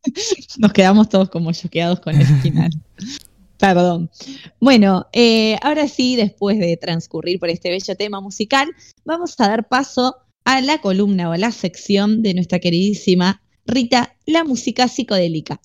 [0.57, 2.71] Nos quedamos todos como choqueados con el final.
[3.59, 4.09] Perdón.
[4.59, 8.73] Bueno, eh, ahora sí, después de transcurrir por este bello tema musical,
[9.05, 14.15] vamos a dar paso a la columna o a la sección de nuestra queridísima Rita,
[14.25, 15.61] la música psicodélica.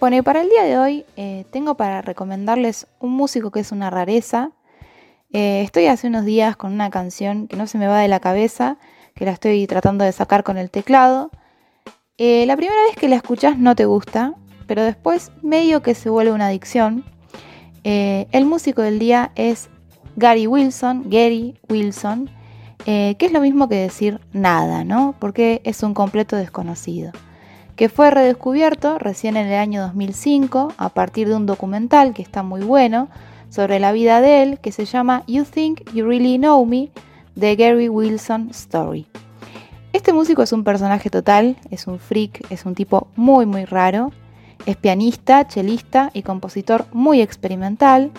[0.00, 3.72] Bueno, y para el día de hoy eh, tengo para recomendarles un músico que es
[3.72, 4.52] una rareza.
[5.32, 8.20] Eh, estoy hace unos días con una canción que no se me va de la
[8.20, 8.78] cabeza,
[9.16, 11.32] que la estoy tratando de sacar con el teclado.
[12.16, 14.34] Eh, la primera vez que la escuchas no te gusta,
[14.68, 17.04] pero después medio que se vuelve una adicción.
[17.82, 19.68] el músico del día es
[20.14, 22.30] Gary Wilson, Gary Wilson,
[22.84, 25.16] que es lo mismo que decir nada, ¿no?
[25.18, 27.10] Porque es un completo desconocido
[27.78, 32.42] que fue redescubierto recién en el año 2005 a partir de un documental que está
[32.42, 33.08] muy bueno
[33.50, 36.90] sobre la vida de él que se llama You Think You Really Know Me,
[37.38, 39.06] The Gary Wilson Story.
[39.92, 44.10] Este músico es un personaje total, es un freak, es un tipo muy muy raro,
[44.66, 48.10] es pianista, chelista y compositor muy experimental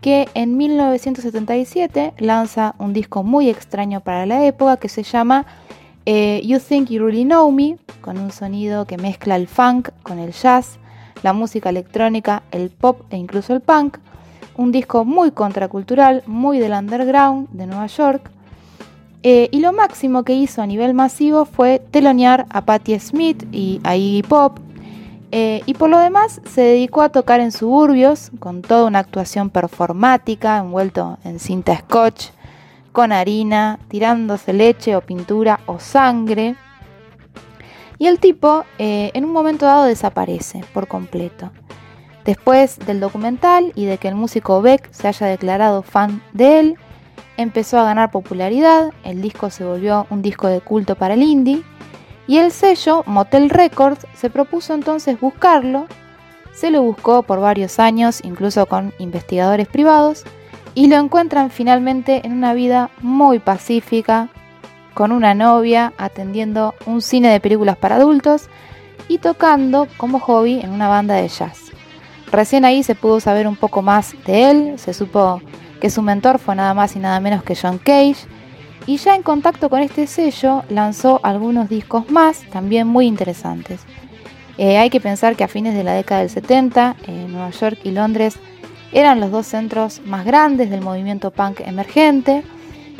[0.00, 5.46] que en 1977 lanza un disco muy extraño para la época que se llama
[6.06, 10.20] eh, you Think You Really Know Me, con un sonido que mezcla el funk con
[10.20, 10.78] el jazz,
[11.22, 13.98] la música electrónica, el pop e incluso el punk.
[14.56, 18.30] Un disco muy contracultural, muy del underground de Nueva York.
[19.22, 23.80] Eh, y lo máximo que hizo a nivel masivo fue telonear a Patti Smith y
[23.82, 24.60] a Iggy Pop.
[25.32, 29.50] Eh, y por lo demás se dedicó a tocar en suburbios con toda una actuación
[29.50, 32.28] performática envuelto en cinta scotch
[32.96, 36.56] con harina, tirándose leche o pintura o sangre.
[37.98, 41.50] Y el tipo eh, en un momento dado desaparece por completo.
[42.24, 46.76] Después del documental y de que el músico Beck se haya declarado fan de él,
[47.36, 51.64] empezó a ganar popularidad, el disco se volvió un disco de culto para el indie,
[52.26, 55.86] y el sello Motel Records se propuso entonces buscarlo,
[56.54, 60.24] se lo buscó por varios años, incluso con investigadores privados,
[60.76, 64.28] y lo encuentran finalmente en una vida muy pacífica,
[64.92, 68.50] con una novia, atendiendo un cine de películas para adultos
[69.08, 71.72] y tocando como hobby en una banda de jazz.
[72.30, 75.40] Recién ahí se pudo saber un poco más de él, se supo
[75.80, 78.26] que su mentor fue nada más y nada menos que John Cage,
[78.86, 83.80] y ya en contacto con este sello lanzó algunos discos más, también muy interesantes.
[84.58, 87.78] Eh, hay que pensar que a fines de la década del 70, en Nueva York
[87.82, 88.38] y Londres
[88.92, 92.42] eran los dos centros más grandes del movimiento punk emergente,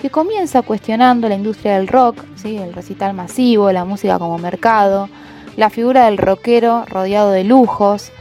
[0.01, 5.09] que comienza cuestionando la industria del rock, el recital masivo, la música como mercado,
[5.57, 8.12] la figura del rockero rodeado de lujos,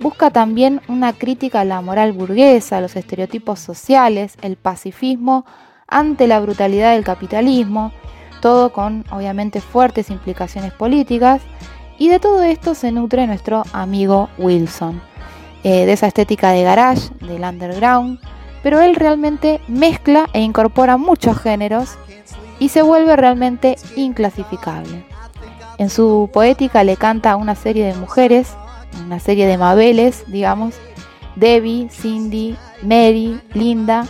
[0.00, 5.46] busca también una crítica a la moral burguesa, los estereotipos sociales, el pacifismo
[5.88, 7.92] ante la brutalidad del capitalismo,
[8.40, 11.40] todo con obviamente fuertes implicaciones políticas,
[11.98, 15.13] y de todo esto se nutre nuestro amigo Wilson.
[15.64, 18.20] Eh, de esa estética de garage, del underground,
[18.62, 21.94] pero él realmente mezcla e incorpora muchos géneros
[22.58, 25.06] y se vuelve realmente inclasificable.
[25.78, 28.52] En su poética le canta a una serie de mujeres,
[29.06, 30.74] una serie de Mabeles, digamos,
[31.34, 34.04] Debbie, Cindy, Mary, Linda,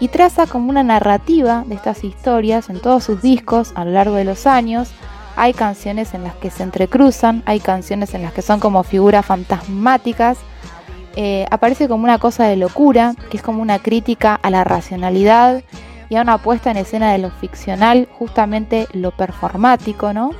[0.00, 4.14] y traza como una narrativa de estas historias en todos sus discos a lo largo
[4.14, 4.90] de los años.
[5.36, 9.26] Hay canciones en las que se entrecruzan, hay canciones en las que son como figuras
[9.26, 10.38] fantasmáticas,
[11.16, 15.62] eh, aparece como una cosa de locura, que es como una crítica a la racionalidad
[16.08, 20.32] y a una puesta en escena de lo ficcional, justamente lo performático, ¿no?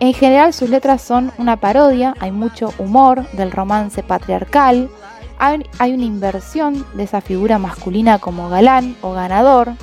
[0.00, 4.90] En general sus letras son una parodia, hay mucho humor del romance patriarcal,
[5.38, 9.74] hay, hay una inversión de esa figura masculina como galán o ganador.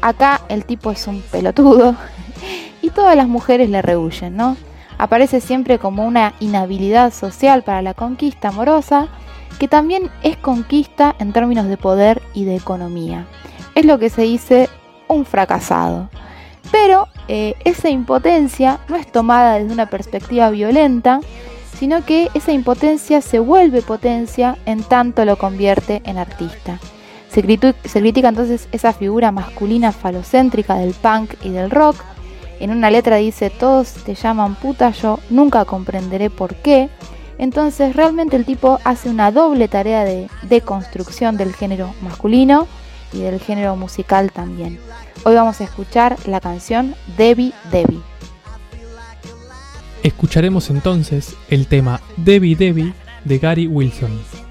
[0.00, 1.96] Acá el tipo es un pelotudo
[2.82, 4.56] y todas las mujeres le rehuyen, ¿no?
[4.96, 9.08] Aparece siempre como una inhabilidad social para la conquista amorosa
[9.58, 13.26] que también es conquista en términos de poder y de economía.
[13.74, 14.68] Es lo que se dice
[15.08, 16.08] un fracasado.
[16.70, 21.20] Pero eh, esa impotencia no es tomada desde una perspectiva violenta,
[21.78, 26.78] sino que esa impotencia se vuelve potencia en tanto lo convierte en artista.
[27.28, 31.96] Se, se critica entonces esa figura masculina falocéntrica del punk y del rock.
[32.60, 36.88] En una letra dice, todos te llaman puta, yo nunca comprenderé por qué.
[37.38, 42.68] Entonces realmente el tipo hace una doble tarea de deconstrucción del género masculino
[43.12, 44.78] y del género musical también.
[45.24, 48.02] Hoy vamos a escuchar la canción Debbie Debbie.
[50.02, 52.92] Escucharemos entonces el tema Debbie Debbie
[53.24, 54.43] de Gary Wilson.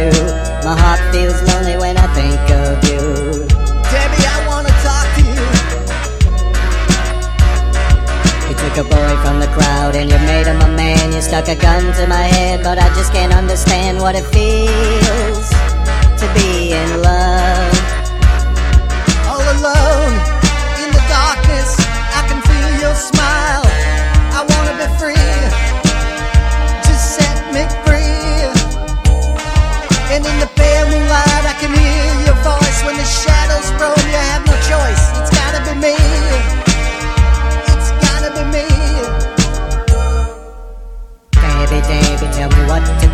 [0.00, 0.08] Do.
[0.64, 3.02] My heart feels lonely when I think of you.
[3.92, 5.46] Debbie, I wanna talk to you.
[8.48, 11.12] You took a boy from the crowd and you made him a man.
[11.12, 15.46] You stuck a gun to my head, but I just can't understand what it feels
[16.20, 17.29] to be in love.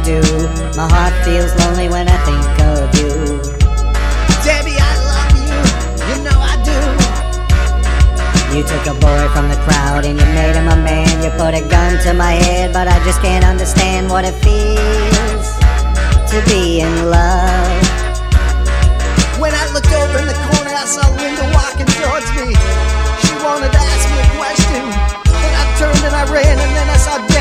[0.07, 0.22] Do.
[0.78, 3.11] My heart feels lonely when I think of you.
[4.46, 5.59] Debbie, I love you.
[6.07, 6.78] You know I do.
[8.54, 11.11] You took a boy from the crowd and you made him a man.
[11.26, 15.46] You put a gun to my head, but I just can't understand what it feels
[16.30, 17.82] to be in love.
[19.42, 22.54] When I looked over in the corner, I saw Linda walking towards me.
[23.26, 24.82] She wanted to ask me a question.
[24.86, 27.36] And I turned and I ran, and then I saw.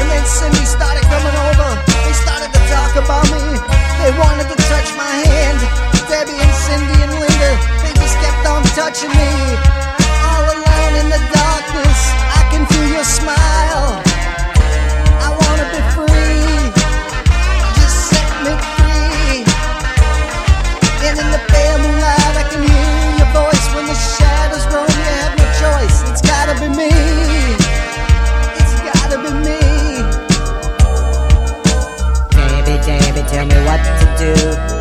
[0.00, 1.68] And then Cindy started coming over.
[2.04, 3.44] They started to talk about me.
[4.02, 5.60] They wanted to touch my hand.
[6.08, 7.50] Debbie and Cindy and Linda,
[7.82, 9.93] they just kept on touching me.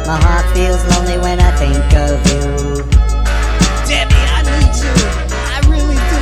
[0.06, 2.84] My heart feels lonely when I think of you.
[3.88, 4.94] Debbie, I need you.
[5.52, 6.22] I really do.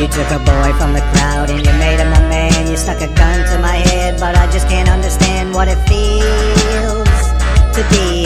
[0.00, 2.66] You took a boy from the crowd and you made him a man.
[2.70, 7.08] You stuck a gun to my head, but I just can't understand what it feels
[7.76, 8.25] to be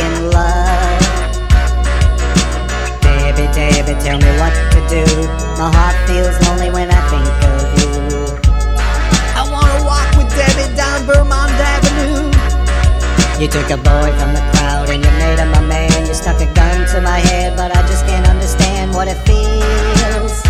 [13.40, 16.06] You took a boy from the crowd and you made him a man.
[16.06, 20.42] You stuck a gun to my head, but I just can't understand what it feels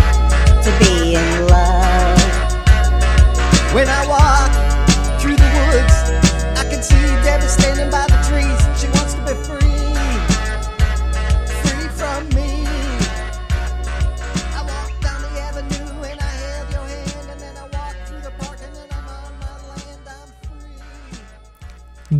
[0.65, 2.19] to be in love.
[3.73, 4.40] When I walk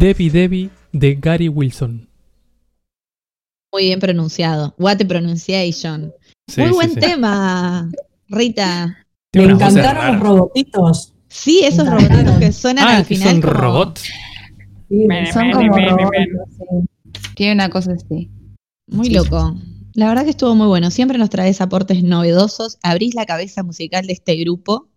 [0.02, 2.08] Debbie Debbie de Gary Wilson.
[3.72, 4.74] Muy bien pronunciado.
[4.80, 6.12] What the pronunciation.
[6.48, 7.00] Sí, Muy sí, buen sí.
[7.00, 7.88] tema,
[8.28, 8.98] Rita.
[9.34, 11.14] Me encantaron los robotitos.
[11.28, 13.30] Sí, esos robotitos que suenan Ah, al final.
[13.30, 14.02] son como- robots.
[14.90, 16.18] Sí, Son como robots.
[17.36, 18.30] Tiene una cosa así.
[18.88, 19.56] Muy loco.
[19.94, 20.90] La verdad que estuvo muy bueno.
[20.90, 22.80] Siempre nos traes aportes novedosos.
[22.82, 24.88] Abrís la cabeza musical de este grupo.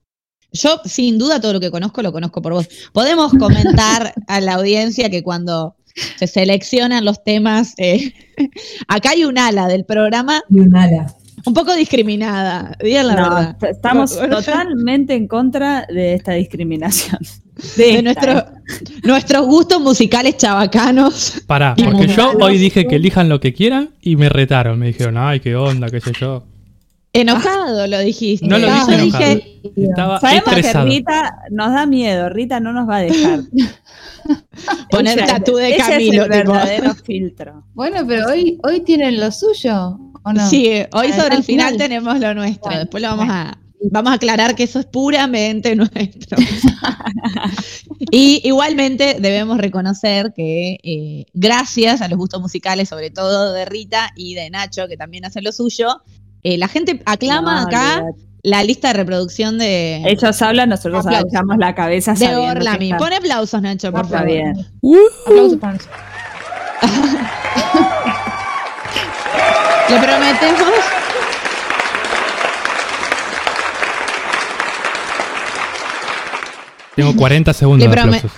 [0.54, 2.68] Yo, sin duda, todo lo que conozco lo conozco por vos.
[2.92, 5.74] Podemos comentar a la audiencia que cuando
[6.16, 8.12] se seleccionan los temas, eh,
[8.88, 11.14] acá hay un ala del programa Y un ala.
[11.44, 12.76] un poco discriminada.
[12.82, 13.56] Digan la No, verdad.
[13.68, 17.18] estamos Bueno, totalmente en contra de esta discriminación.
[17.76, 18.44] de nuestro-
[19.04, 21.42] nuestros gustos musicales chabacanos.
[21.46, 24.78] Pará, porque yo hoy dije que elijan lo que quieran y me retaron.
[24.78, 26.44] Me dijeron, ay, qué onda, qué sé yo.
[27.14, 28.46] Enojado lo dijiste.
[28.46, 29.34] No lo Yo dije enojado.
[29.34, 30.72] dije, Estaba Sabemos que.
[30.84, 33.40] Rita nos da miedo, Rita no nos va a dejar.
[34.90, 36.52] Poner tatú de ella Camilo, Es el tipo.
[36.52, 37.64] verdadero filtro.
[37.74, 40.48] Bueno, pero hoy, hoy tienen lo suyo, ¿o no?
[40.48, 41.76] Sí, hoy Al- sobre al el final final.
[41.78, 42.62] tenemos lo nuestro.
[42.64, 43.58] Bueno, Después lo vamos a,
[43.90, 46.36] vamos a aclarar que eso es puramente nuestro.
[48.10, 54.10] y igualmente debemos reconocer que eh, gracias a los gustos musicales, sobre todo de Rita
[54.16, 56.00] y de Nacho, que también hacen lo suyo,
[56.44, 58.04] eh, la gente aclama No, acá
[58.42, 61.30] la lista de reproducción de, Ellos hablan, nosotros Aplausos.
[61.32, 62.86] agachamos la cabeza de Orlami.
[62.92, 64.32] está- Pon aplausos, Nacho, por está favor.
[64.32, 64.52] bien.
[65.26, 65.98] Aplausos para nosotros.
[69.88, 70.84] Le prometemos.
[76.96, 78.30] Tengo 40 segundos Le de aplausos.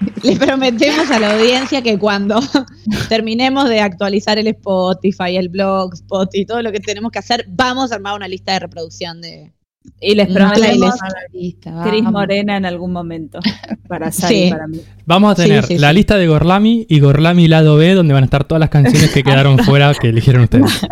[0.22, 2.40] Le prometemos a la audiencia que cuando
[3.08, 7.92] terminemos de actualizar el Spotify, el Blogspot y todo lo que tenemos que hacer, vamos
[7.92, 9.52] a armar una lista de reproducción de.
[10.00, 10.96] Y les prometemos
[11.30, 11.62] playlist.
[11.62, 12.12] Cris Vamos.
[12.12, 13.38] Morena en algún momento.
[13.88, 14.50] Para Sari Sí.
[14.50, 14.80] para mí.
[15.06, 15.94] Vamos a tener sí, la sí.
[15.94, 19.22] lista de Gorlami y Gorlami lado B, donde van a estar todas las canciones que
[19.22, 20.86] quedaron fuera que eligieron ustedes.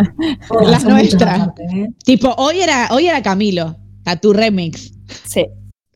[0.62, 1.48] Las nuestras.
[1.58, 1.88] ¿eh?
[2.04, 3.76] Tipo, hoy era, hoy era Camilo,
[4.06, 4.94] a tu remix.
[5.24, 5.44] Sí,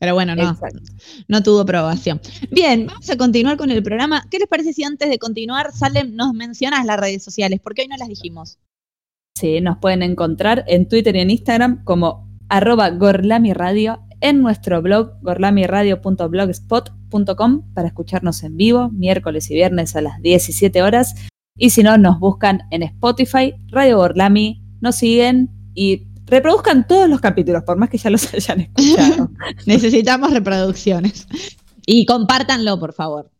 [0.01, 0.81] Pero bueno, no, exacto.
[1.27, 2.19] no tuvo aprobación.
[2.49, 4.25] Bien, vamos a continuar con el programa.
[4.31, 7.59] ¿Qué les parece si antes de continuar, Salem, nos mencionas las redes sociales?
[7.63, 8.57] Porque hoy no las dijimos.
[9.37, 15.21] Sí, nos pueden encontrar en Twitter y en Instagram como arroba gorlamiradio, en nuestro blog
[15.21, 21.13] gorlamiradio.blogspot.com para escucharnos en vivo miércoles y viernes a las 17 horas.
[21.55, 27.19] Y si no, nos buscan en Spotify, Radio Gorlami, nos siguen y reproduzcan todos los
[27.19, 29.29] capítulos, por más que ya los hayan escuchado.
[29.65, 31.27] Necesitamos reproducciones.
[31.85, 33.31] Y compártanlo, por favor.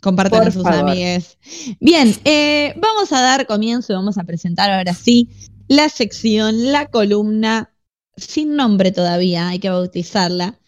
[0.00, 0.90] Compartan Por a sus favor.
[0.90, 1.38] amigues.
[1.80, 5.30] Bien, eh, vamos a dar comienzo y vamos a presentar ahora sí
[5.66, 7.74] la sección, la columna,
[8.16, 10.58] sin nombre todavía, hay que bautizarla,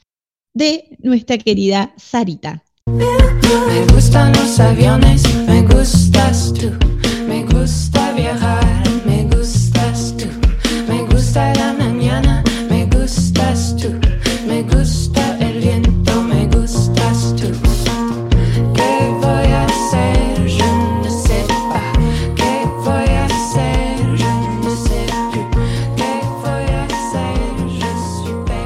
[0.53, 2.65] de nuestra querida Sarita.
[2.87, 6.73] Me gustan los aviones, me gustas tú.
[7.27, 8.30] Me gusta viajar,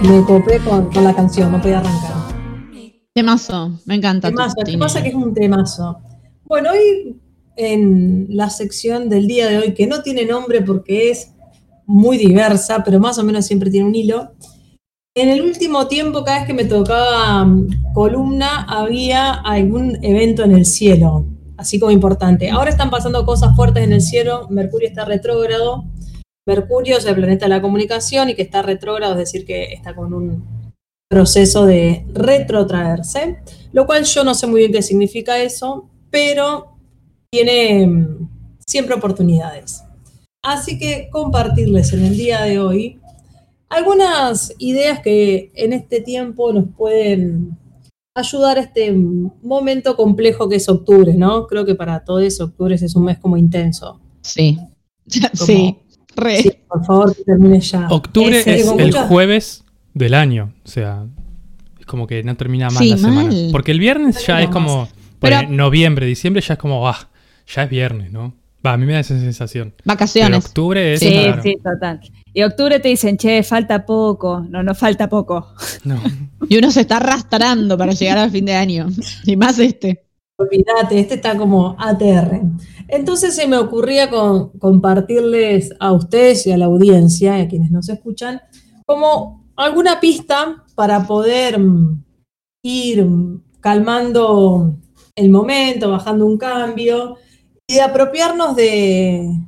[0.09, 2.13] Me copé con, con la canción, no podía arrancar.
[3.15, 4.29] Temazo, me encanta.
[4.29, 5.99] Temazo, ¿qué pasa que es un temazo?
[6.45, 7.17] Bueno, hoy
[7.57, 11.33] en la sección del día de hoy, que no tiene nombre porque es
[11.87, 14.33] muy diversa, pero más o menos siempre tiene un hilo.
[15.15, 20.53] En el último tiempo, cada vez que me tocaba mm, columna, había algún evento en
[20.53, 21.25] el cielo,
[21.57, 22.51] así como importante.
[22.51, 25.85] Ahora están pasando cosas fuertes en el cielo, Mercurio está retrógrado.
[26.47, 29.95] Mercurio es el planeta de la comunicación y que está retrógrado, es decir, que está
[29.95, 30.73] con un
[31.09, 33.39] proceso de retrotraerse
[33.75, 36.79] lo cual yo no sé muy bien qué significa eso, pero
[37.31, 38.29] tiene mm,
[38.65, 39.83] siempre oportunidades.
[40.43, 43.01] Así que compartirles en el día de hoy
[43.69, 47.59] algunas ideas que en este tiempo nos pueden
[48.15, 51.49] ayudar a este momento complejo que es octubre, ¿no?
[51.49, 54.01] Creo que para todos octubre es un mes como intenso.
[54.23, 54.59] Sí.
[55.35, 55.77] Sí,
[56.17, 56.43] re.
[56.43, 57.87] Sí, por favor, que termine ya.
[57.91, 58.47] Octubre es
[58.79, 60.53] el jueves del año.
[60.65, 61.05] O sea,
[61.79, 63.23] es como que no termina más Sí, la semana.
[63.25, 63.49] mal.
[63.53, 64.89] Porque el viernes ya es como.
[65.21, 67.09] Pero- noviembre, diciembre ya es como, ah,
[67.47, 68.35] ya es viernes, ¿no?
[68.67, 69.73] Va, a mí me da esa sensación.
[69.77, 70.45] Pero Vacaciones.
[70.47, 71.01] octubre es.
[71.01, 72.01] Sí, claro, sí, total.
[72.33, 74.41] Y octubre te dicen, che, falta poco.
[74.49, 75.53] No, no falta poco.
[75.85, 76.01] no.
[76.49, 78.87] Y uno se está arrastrando para llegar al fin de año.
[79.25, 80.04] Y más este.
[80.37, 82.43] Olvídate, este está como ATR.
[82.89, 84.11] Entonces se me ocurría
[84.59, 88.41] compartirles a ustedes y a la audiencia, y a quienes nos escuchan,
[88.85, 92.05] como alguna pista para poder mm,
[92.65, 94.77] ir mm, calmando
[95.15, 97.17] el momento, bajando un cambio
[97.69, 99.41] y apropiarnos de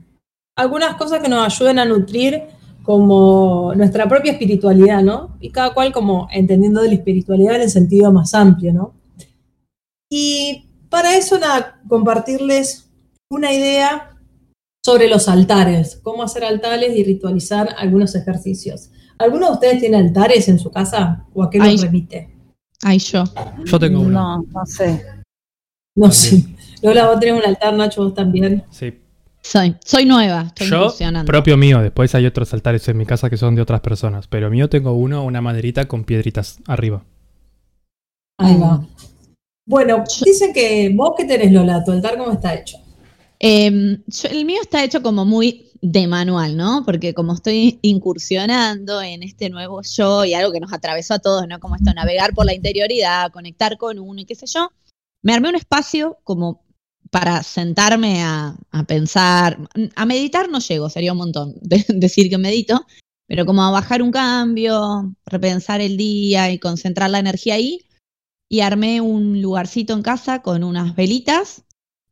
[0.57, 2.45] algunas cosas que nos ayuden a nutrir
[2.85, 5.37] como nuestra propia espiritualidad, ¿no?
[5.41, 8.95] Y cada cual como entendiendo de la espiritualidad en el sentido más amplio, ¿no?
[10.09, 10.66] Y
[10.97, 12.89] para eso, nada, compartirles
[13.31, 14.17] una idea
[14.83, 18.89] sobre los altares, cómo hacer altares y ritualizar algunos ejercicios.
[19.19, 22.35] ¿Alguno de ustedes tiene altares en su casa o a qué los remite?
[22.83, 23.25] Ay, yo.
[23.67, 24.39] Yo tengo uno.
[24.39, 25.05] No, no sé.
[25.95, 26.43] No sé.
[26.81, 28.65] Lola, vos tenés un altar, Nacho, vos también.
[28.71, 28.99] Sí.
[29.43, 30.45] Soy, soy nueva.
[30.47, 30.95] Estoy Yo,
[31.27, 34.29] propio mío, después hay otros altares en mi casa que son de otras personas.
[34.29, 37.05] Pero mío tengo uno, una maderita con piedritas arriba.
[38.39, 38.83] Ahí va.
[39.67, 42.79] Bueno, dicen que vos que tenés, Lola, tu altar, ¿cómo está hecho?
[43.41, 46.83] Eh, yo- el mío está hecho como muy de manual, ¿no?
[46.87, 51.47] Porque como estoy incursionando en este nuevo yo y algo que nos atravesó a todos,
[51.49, 51.59] ¿no?
[51.61, 54.71] Como esto, navegar por la interioridad, conectar con uno y qué sé yo,
[55.23, 56.63] me armé un espacio como
[57.11, 59.59] para sentarme a, a pensar,
[59.97, 62.87] a meditar no llego, sería un montón de- decir que medito,
[63.27, 67.81] pero como a bajar un cambio, repensar el día y concentrar la energía ahí.
[68.49, 71.65] Y armé un lugarcito en casa con unas velitas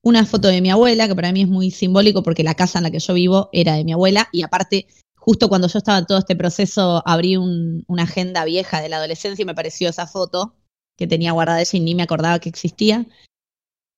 [0.05, 2.83] una foto de mi abuela, que para mí es muy simbólico porque la casa en
[2.85, 4.87] la que yo vivo era de mi abuela y aparte,
[5.17, 8.99] justo cuando yo estaba en todo este proceso, abrí un- una agenda vieja de la
[8.99, 10.55] adolescencia y me pareció esa foto
[10.97, 13.07] que tenía guardada ella y ni me acordaba que existía.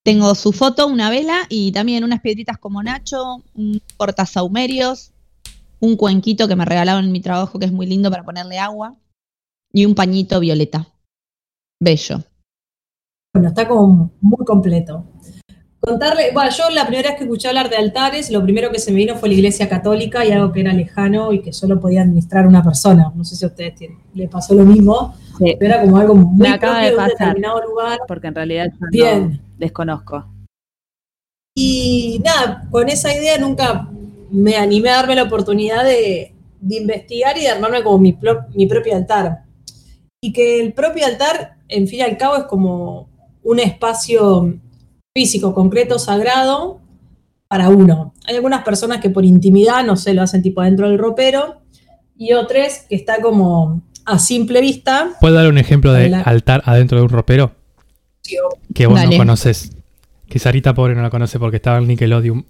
[0.04, 5.10] Tengo su foto, una vela y también unas piedritas como Nacho, un portasaumerios,
[5.80, 8.94] un cuenquito que me regalaron en mi trabajo que es muy lindo para ponerle agua
[9.72, 10.86] y un pañito violeta.
[11.80, 12.22] Bello.
[13.34, 15.04] bueno, está como muy completo.
[15.78, 18.90] Contarle, bueno, yo la primera vez que escuché hablar de altares, lo primero que se
[18.90, 22.02] me vino fue la iglesia católica y algo que era lejano y que solo podía
[22.02, 23.12] administrar una persona.
[23.14, 26.14] No sé si a ustedes tienen- le pasó lo mismo, Sí, pero era como algo
[26.16, 27.98] muy propio de de un determinado lugar.
[28.08, 29.40] porque en realidad yo no Bien.
[29.58, 30.24] desconozco.
[31.54, 33.88] Y nada, con esa idea nunca
[34.30, 38.12] me animé a darme la oportunidad de, de investigar y de armarme como mi
[38.66, 39.44] propio altar.
[40.22, 43.08] Y que el propio altar, en fin y al cabo, es como
[43.42, 44.54] un espacio
[45.14, 46.80] físico, concreto, sagrado
[47.48, 48.12] para uno.
[48.26, 51.62] Hay algunas personas que por intimidad, no sé, lo hacen tipo adentro del ropero,
[52.18, 55.10] y otras que está como a simple vista.
[55.20, 57.52] ¿Puedo dar un ejemplo de altar adentro de un ropero?
[58.74, 59.16] Que vos Dale.
[59.16, 59.72] no conoces.
[60.28, 62.46] Que Sarita pobre no la conoce porque estaba en Nickelodeon.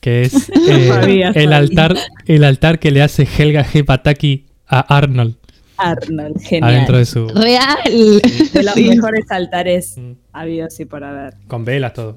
[0.00, 1.56] Que es eh, Sabía, el sabía.
[1.56, 1.96] altar,
[2.26, 3.84] el altar que le hace Helga G.
[3.84, 5.36] Pataki a Arnold
[5.80, 6.74] Arnold, genial.
[6.74, 7.28] adentro de su.
[7.28, 7.78] Real.
[7.84, 8.88] de los Sí.
[8.88, 10.12] mejores altares Mm.
[10.32, 11.34] habidos y por haber.
[11.48, 12.16] Con velas, todo.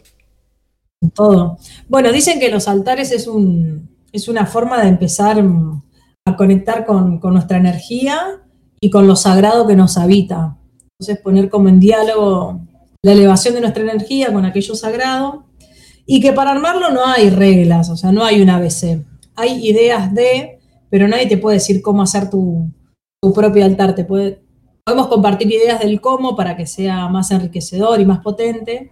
[1.14, 1.58] Todo.
[1.90, 5.44] Bueno, dicen que los altares es, un, es una forma de empezar
[6.26, 8.20] a conectar con, con nuestra energía
[8.80, 10.58] y con lo sagrado que nos habita.
[11.00, 12.62] Entonces poner como en diálogo
[13.02, 15.46] la elevación de nuestra energía con aquello sagrado
[16.06, 19.04] y que para armarlo no hay reglas, o sea, no hay un ABC.
[19.36, 20.60] Hay ideas de,
[20.90, 22.72] pero nadie te puede decir cómo hacer tu,
[23.24, 23.96] tu propio altar.
[23.96, 24.42] Te puede,
[24.84, 28.92] podemos compartir ideas del cómo para que sea más enriquecedor y más potente,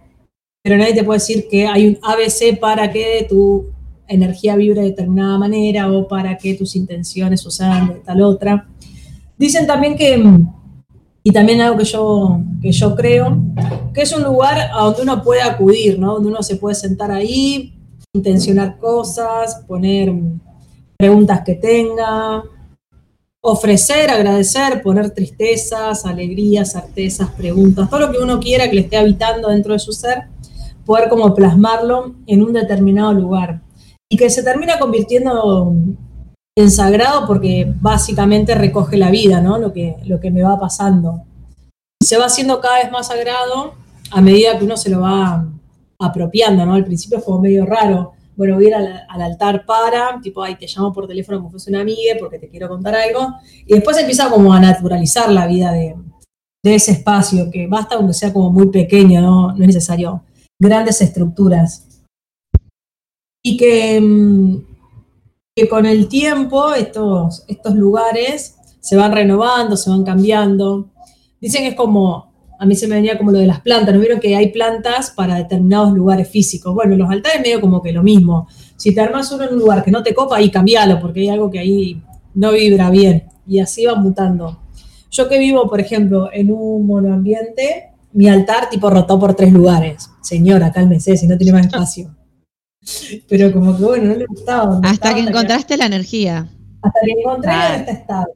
[0.62, 3.66] pero nadie te puede decir que hay un ABC para que tu
[4.08, 8.66] energía vibre de determinada manera o para que tus intenciones sucedan de tal otra.
[9.36, 10.24] Dicen también que,
[11.22, 13.36] y también algo que yo, que yo creo,
[13.92, 16.14] que es un lugar a donde uno puede acudir, ¿no?
[16.14, 17.74] Donde uno se puede sentar ahí,
[18.14, 20.10] intencionar cosas, poner
[20.96, 22.44] preguntas que tenga,
[23.44, 28.96] ofrecer, agradecer, poner tristezas, alegrías, certezas, preguntas, todo lo que uno quiera que le esté
[28.96, 30.28] habitando dentro de su ser,
[30.86, 33.60] poder como plasmarlo en un determinado lugar.
[34.08, 35.74] Y que se termina convirtiendo
[36.56, 39.58] en sagrado porque básicamente recoge la vida, ¿no?
[39.58, 41.22] Lo que, lo que me va pasando.
[42.00, 43.74] Se va haciendo cada vez más sagrado
[44.10, 45.46] a medida que uno se lo va
[45.98, 46.74] apropiando, ¿no?
[46.74, 48.12] Al principio como medio raro.
[48.36, 51.70] Bueno, voy ir al, al altar para, tipo, ay, te llamo por teléfono como fuese
[51.70, 53.34] una amiga porque te quiero contar algo.
[53.66, 55.94] Y después empieza como a naturalizar la vida de,
[56.62, 59.48] de ese espacio, que basta aunque sea como muy pequeño, ¿no?
[59.52, 60.22] No es necesario
[60.58, 62.04] grandes estructuras.
[63.44, 64.56] Y que, mm,
[65.68, 70.90] con el tiempo estos, estos lugares se van renovando, se van cambiando.
[71.40, 72.31] Dicen que es como,
[72.62, 75.10] a mí se me venía como lo de las plantas, ¿no vieron que hay plantas
[75.10, 76.72] para determinados lugares físicos?
[76.72, 78.46] Bueno, los altares medio como que lo mismo.
[78.76, 81.28] Si te armas uno en un lugar que no te copa, ahí cambialo, porque hay
[81.30, 82.00] algo que ahí
[82.34, 83.24] no vibra bien.
[83.48, 84.60] Y así va mutando.
[85.10, 90.08] Yo que vivo, por ejemplo, en un monoambiente, mi altar tipo rotó por tres lugares.
[90.22, 92.14] Señora, cálmese, si no tiene más espacio.
[93.28, 94.76] Pero como que bueno, no le gustaba.
[94.76, 96.48] Hasta estaba, que encontraste la energía.
[96.80, 97.74] hasta que encontré Ah.
[97.74, 98.32] está estable.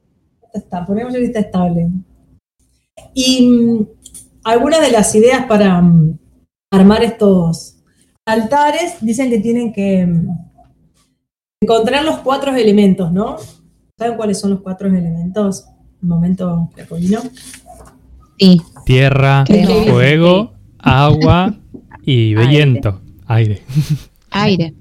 [0.53, 1.87] Está que está estable.
[3.13, 3.87] Y mm,
[4.47, 6.17] algunas de las ideas para mm,
[6.71, 7.83] armar estos
[8.25, 10.27] altares dicen que tienen que mm,
[11.61, 13.35] encontrar los cuatro elementos, ¿no?
[13.99, 15.65] ¿Saben cuáles son los cuatro elementos?
[16.01, 17.21] Un momento precavino.
[18.39, 18.61] Sí.
[18.85, 19.91] Tierra, Creo.
[19.91, 21.53] fuego, agua
[22.03, 23.01] y viento.
[23.25, 23.63] Aire.
[24.29, 24.73] Aire.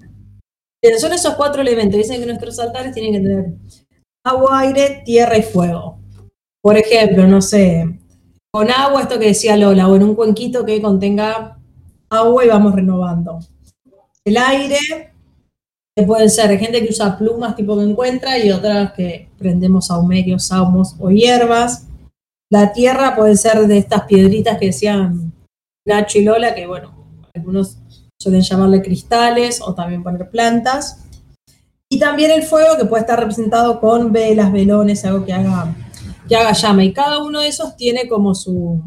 [1.01, 1.99] Son esos cuatro elementos.
[1.99, 3.47] Dicen que nuestros altares tienen que tener
[4.23, 5.99] agua, aire, tierra y fuego.
[6.61, 7.99] Por ejemplo, no sé,
[8.57, 11.59] con agua, esto que decía Lola, o en un cuenquito que contenga
[12.09, 13.39] agua y vamos renovando.
[14.25, 14.79] El aire,
[15.95, 20.47] que pueden ser gente que usa plumas tipo que encuentra y otras que prendemos saumerios,
[20.47, 21.87] saumos o hierbas.
[22.51, 25.35] La tierra puede ser de estas piedritas que decían
[25.87, 26.95] Nacho y Lola, que bueno,
[27.35, 27.77] algunos
[28.19, 31.05] suelen llamarle cristales o también poner plantas.
[31.91, 35.75] Y también el fuego que puede estar representado con velas, velones, algo que haga,
[36.29, 36.85] que haga llama.
[36.85, 38.83] Y cada uno de esos tiene como su,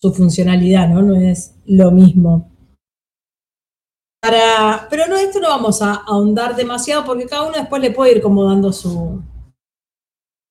[0.00, 1.02] su funcionalidad, ¿no?
[1.02, 2.50] No es lo mismo.
[4.22, 8.16] Para, pero no, esto no vamos a ahondar demasiado porque cada uno después le puede
[8.16, 9.22] ir como dando su,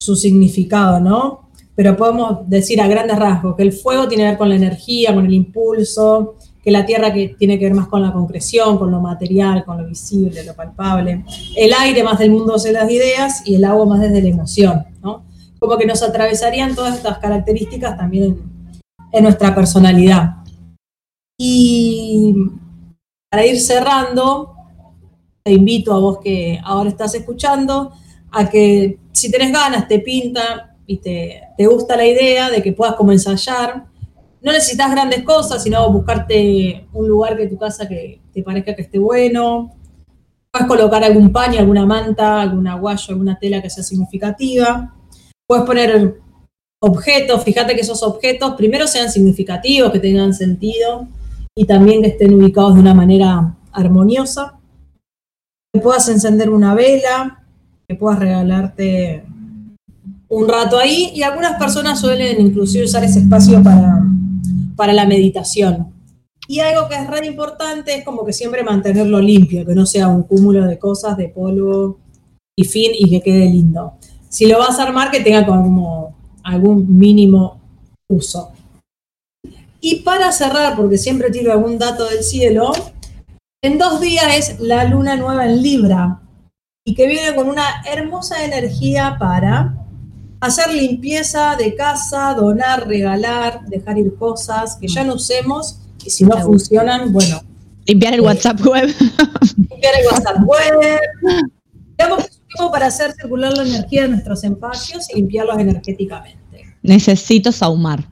[0.01, 1.49] su significado, ¿no?
[1.75, 5.13] Pero podemos decir a grandes rasgos que el fuego tiene que ver con la energía,
[5.13, 8.91] con el impulso, que la tierra que tiene que ver más con la concreción, con
[8.91, 11.23] lo material, con lo visible, lo palpable,
[11.55, 14.85] el aire más del mundo de las ideas y el agua más desde la emoción,
[15.01, 15.28] ¿no?
[15.59, 18.81] Como que nos atravesarían todas estas características también en,
[19.11, 20.37] en nuestra personalidad.
[21.37, 22.33] Y
[23.29, 24.55] para ir cerrando,
[25.43, 27.91] te invito a vos que ahora estás escuchando
[28.31, 32.73] a que si tenés ganas, te pinta y te, te gusta la idea de que
[32.73, 33.85] puedas como ensayar,
[34.41, 38.83] no necesitas grandes cosas, sino buscarte un lugar que tu casa que te parezca que
[38.83, 39.75] esté bueno.
[40.51, 44.95] Puedes colocar algún paño, alguna manta, algún aguayo, alguna tela que sea significativa.
[45.49, 46.21] Puedes poner
[46.79, 51.07] objetos, fíjate que esos objetos primero sean significativos, que tengan sentido
[51.55, 54.59] y también que estén ubicados de una manera armoniosa.
[55.73, 57.43] Que puedas encender una vela,
[57.87, 59.23] que puedas regalarte
[60.27, 64.03] un rato ahí y algunas personas suelen inclusive usar ese espacio para,
[64.75, 65.91] para la meditación.
[66.47, 70.09] Y algo que es re importante es como que siempre mantenerlo limpio, que no sea
[70.09, 71.97] un cúmulo de cosas, de polvo
[72.55, 73.98] y fin y que quede lindo.
[74.29, 77.59] Si lo vas a armar, que tenga como algún mínimo
[78.07, 78.51] uso.
[79.81, 82.71] Y para cerrar, porque siempre tiro algún dato del cielo,
[83.61, 86.21] en dos días es la luna nueva en Libra
[86.85, 89.75] y que viene con una hermosa energía para
[90.39, 96.23] hacer limpieza de casa, donar, regalar, dejar ir cosas que ya no usemos y si
[96.23, 97.41] no funcionan, bueno.
[97.85, 98.87] Limpiar el WhatsApp web.
[99.69, 100.99] Limpiar el WhatsApp web.
[101.97, 105.57] Digamos que es un tiempo para hacer circular la energía de nuestros espacios y limpiarlos
[105.59, 106.75] energéticamente.
[106.81, 108.03] Necesito saumar.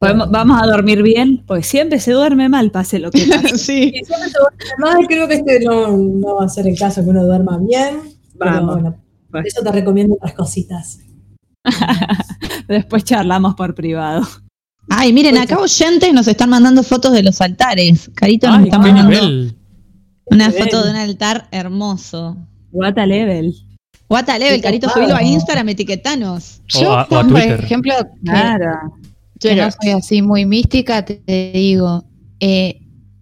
[0.00, 3.58] Podemos- vamos a dormir bien, porque siempre se duerme mal, pase lo que pase.
[3.58, 3.92] sí.
[3.94, 7.02] Y siempre se duerme mal, creo que este no, no va a ser el caso
[7.02, 8.00] que uno duerma bien.
[8.38, 8.96] Pero bueno,
[9.30, 11.00] por eso te recomiendo otras cositas.
[12.68, 14.22] Después charlamos por privado.
[14.90, 18.10] Ay, miren, acá oyentes nos están mandando fotos de los altares.
[18.14, 19.56] Carito nos Ay, está mandando nivel.
[20.26, 20.62] una nivel.
[20.64, 22.36] foto de un altar hermoso.
[22.72, 23.52] What a level.
[24.08, 26.60] What a level, Carito, subilo a Instagram, etiquetanos.
[26.74, 27.64] O Yo, a- o a Juan, por Twitter.
[27.64, 28.94] ejemplo, Claro.
[29.40, 32.04] que no soy así muy mística, te, te digo,
[32.40, 32.80] eh,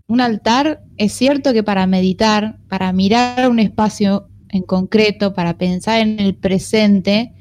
[0.09, 6.01] un altar es cierto que para meditar, para mirar un espacio en concreto, para pensar
[6.01, 7.33] en el presente,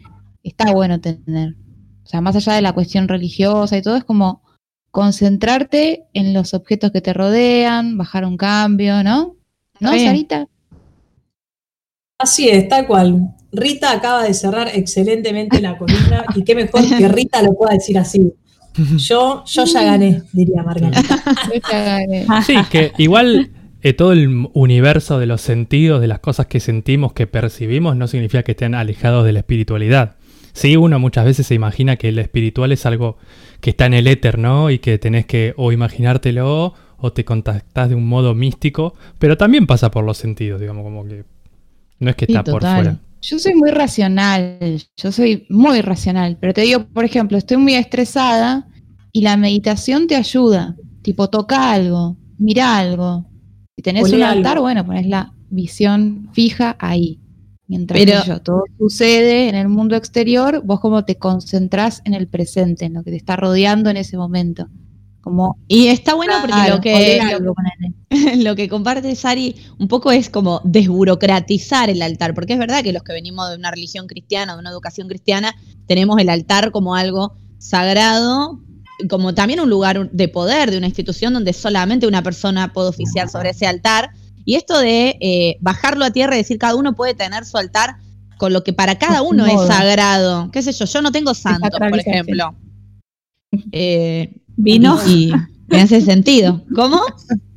[0.43, 1.55] está bueno tener.
[2.03, 4.41] O sea, más allá de la cuestión religiosa y todo, es como
[4.91, 9.35] concentrarte en los objetos que te rodean, bajar un cambio, ¿no?
[9.79, 9.89] ¿No.
[9.91, 10.47] Sarita?
[12.17, 13.35] Así es, tal cual.
[13.51, 17.97] Rita acaba de cerrar excelentemente la columna y qué mejor que Rita lo pueda decir
[17.97, 18.33] así.
[18.97, 21.01] Yo, yo ya gané, diría Margarita.
[22.45, 23.51] Sí, que igual
[23.81, 28.07] eh, todo el universo de los sentidos, de las cosas que sentimos, que percibimos, no
[28.07, 30.15] significa que estén alejados de la espiritualidad.
[30.51, 33.17] Sí, uno muchas veces se imagina que el espiritual es algo
[33.61, 34.71] que está en el éter, ¿no?
[34.71, 39.67] Y que tenés que o imaginártelo o te contactás de un modo místico, pero también
[39.67, 41.23] pasa por los sentidos, digamos, como que
[41.99, 42.99] no es que Sí, está por fuera.
[43.21, 44.59] Yo soy muy racional,
[44.97, 48.67] yo soy muy racional, pero te digo, por ejemplo, estoy muy estresada
[49.11, 53.25] y la meditación te ayuda, tipo toca algo, mira algo.
[53.75, 54.37] Si tenés Olé un algo.
[54.37, 57.19] altar, bueno, pones la visión fija ahí.
[57.67, 62.13] Mientras Pero- que yo, todo sucede en el mundo exterior, vos como te concentrás en
[62.13, 64.67] el presente, en lo que te está rodeando en ese momento.
[65.25, 67.19] Como Y está bueno porque Claro, lo que,
[68.43, 72.93] lo- que comparte Sari un poco es como desburocratizar el altar, porque es verdad que
[72.93, 75.55] los que venimos de una religión cristiana, de una educación cristiana,
[75.87, 78.61] tenemos el altar como algo sagrado,
[79.09, 83.27] como también un lugar de poder, de una institución donde solamente una persona puede oficiar
[83.27, 84.11] sobre ese altar.
[84.45, 87.95] Y esto de eh, bajarlo a tierra y decir cada uno puede tener su altar
[88.37, 90.51] con lo que para cada uno es sagrado.
[90.51, 90.85] ¿Qué sé yo?
[90.85, 92.55] Yo no tengo santos, por ejemplo.
[93.71, 95.31] Eh, Vino, y
[95.67, 96.63] me hace sentido.
[96.75, 97.01] ¿Cómo?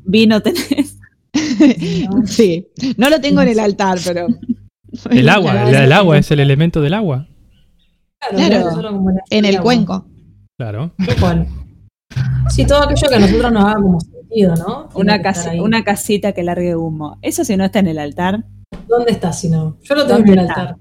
[0.04, 0.96] vino tenés.
[2.24, 2.66] Sí,
[2.96, 4.26] no lo tengo en el altar, pero.
[5.10, 7.28] El agua, el, el agua es el elemento del agua.
[8.30, 9.62] Claro, nosotros como la- En el agua.
[9.64, 10.06] cuenco.
[10.58, 10.92] Claro.
[12.50, 14.88] Sí, todo aquello que a nosotros nos haga como sentido, ¿no?
[14.94, 17.18] Una, casi- una casita que largue humo.
[17.22, 18.44] Eso si no está en el altar.
[18.88, 19.76] ¿Dónde está si no?
[19.82, 20.76] Yo lo tengo en ¿Dónde el altar.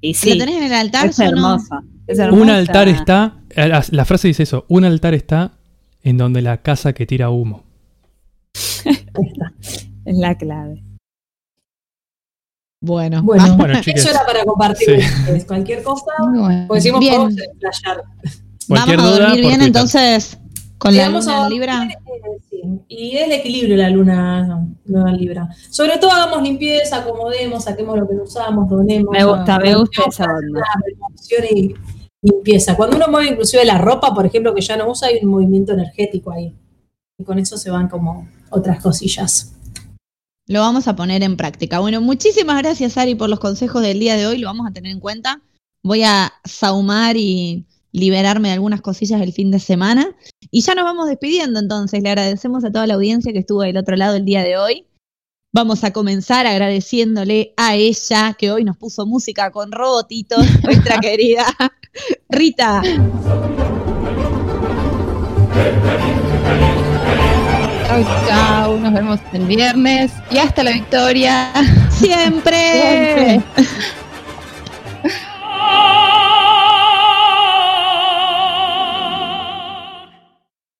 [0.00, 1.28] Y Si lo tenés en el altar, es yo no.
[1.30, 1.74] hermoso.
[2.06, 2.42] es hermosa.
[2.42, 5.57] Un altar está, eh, la frase dice eso, un altar está
[6.08, 7.64] en donde la casa que tira humo.
[10.04, 10.82] Es la clave.
[12.80, 14.00] Bueno, Bueno, Bueno, chicas.
[14.00, 15.44] eso era para compartir Sí.
[15.46, 16.06] cualquier cosa.
[16.32, 16.64] Bueno.
[16.66, 17.18] Porque decimos Bien.
[17.20, 17.34] vamos
[18.66, 20.38] Cualquier a duda, dormir bien entonces
[20.78, 21.84] con la vamos luna a en Libra.
[21.84, 22.78] eh.
[22.88, 25.48] Y es el equilibrio la luna nueva en Libra.
[25.70, 29.10] Sobre todo hagamos limpieza, acomodemos, saquemos lo que no usamos, donemos.
[29.12, 30.62] Me gusta, me gusta esa onda.
[32.22, 32.76] Limpieza.
[32.76, 35.72] Cuando uno mueve inclusive la ropa, por ejemplo, que ya no usa, hay un movimiento
[35.72, 36.54] energético ahí.
[37.18, 39.54] Y con eso se van como otras cosillas.
[40.46, 41.78] Lo vamos a poner en práctica.
[41.80, 44.38] Bueno, muchísimas gracias, Ari, por los consejos del día de hoy.
[44.38, 45.42] Lo vamos a tener en cuenta.
[45.82, 50.16] Voy a saumar y liberarme de algunas cosillas el fin de semana.
[50.50, 52.02] Y ya nos vamos despidiendo entonces.
[52.02, 54.86] Le agradecemos a toda la audiencia que estuvo del otro lado el día de hoy.
[55.52, 61.46] Vamos a comenzar agradeciéndole a ella que hoy nos puso música con robotitos, nuestra querida
[62.28, 62.82] Rita.
[67.86, 68.78] Chau, chau.
[68.78, 70.12] Nos vemos el viernes.
[70.30, 71.52] Y hasta la victoria.
[71.90, 73.40] Siempre.
[73.40, 73.42] Siempre.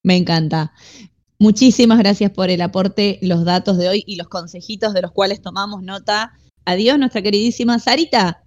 [0.02, 0.72] Me encanta.
[1.38, 5.42] Muchísimas gracias por el aporte, los datos de hoy y los consejitos de los cuales
[5.42, 6.32] tomamos nota.
[6.64, 8.42] Adiós, nuestra queridísima Sarita.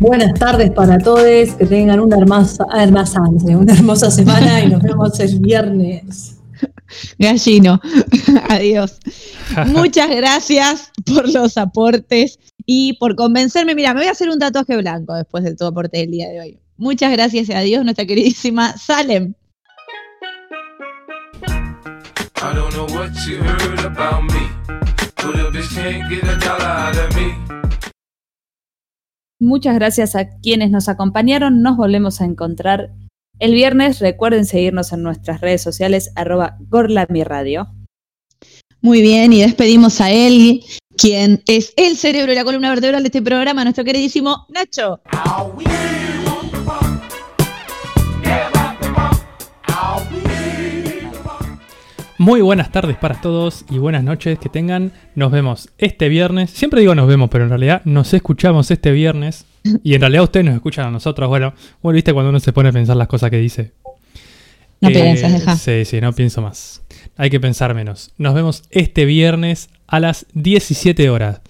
[0.00, 4.82] Buenas tardes para todos, que tengan una hermosa, ah, hermosa, una hermosa semana y nos
[4.82, 6.34] vemos el viernes.
[7.18, 7.80] Gallino.
[8.48, 8.98] Adiós.
[9.68, 13.74] Muchas gracias por los aportes y por convencerme.
[13.74, 16.40] Mira, me voy a hacer un tatuaje blanco después de tu aporte del día de
[16.40, 16.58] hoy.
[16.76, 19.34] Muchas gracias y adiós, nuestra queridísima Salem.
[22.36, 24.50] I don't know what you heard about me,
[25.16, 27.54] but a bitch can't get a dollar out of me.
[29.44, 31.60] Muchas gracias a quienes nos acompañaron.
[31.60, 32.92] Nos volvemos a encontrar
[33.38, 33.98] el viernes.
[33.98, 37.68] Recuerden seguirnos en nuestras redes sociales, arroba gorlamiradio.
[38.80, 40.62] Muy bien, y despedimos a él,
[40.96, 45.00] quien es el cerebro y la columna vertebral de este programa, nuestro queridísimo Nacho.
[52.24, 54.92] Muy buenas tardes para todos y buenas noches que tengan.
[55.14, 56.48] Nos vemos este viernes.
[56.48, 59.44] Siempre digo nos vemos, pero en realidad nos escuchamos este viernes.
[59.82, 61.28] Y en realidad ustedes nos escuchan a nosotros.
[61.28, 61.52] Bueno,
[61.82, 63.72] bueno, viste cuando uno se pone a pensar las cosas que dice.
[64.80, 65.54] No Eh, piensas, deja.
[65.56, 66.82] Sí, sí, no pienso más.
[67.18, 68.10] Hay que pensar menos.
[68.16, 71.42] Nos vemos este viernes a las 17 horas.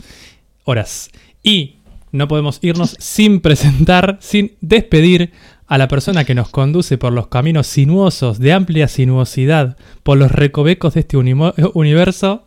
[0.65, 1.09] horas.
[1.45, 1.77] Y
[2.11, 5.31] no podemos irnos sin presentar, sin despedir
[5.67, 10.31] a la persona que nos conduce por los caminos sinuosos de amplia sinuosidad, por los
[10.31, 12.45] recovecos de este universo,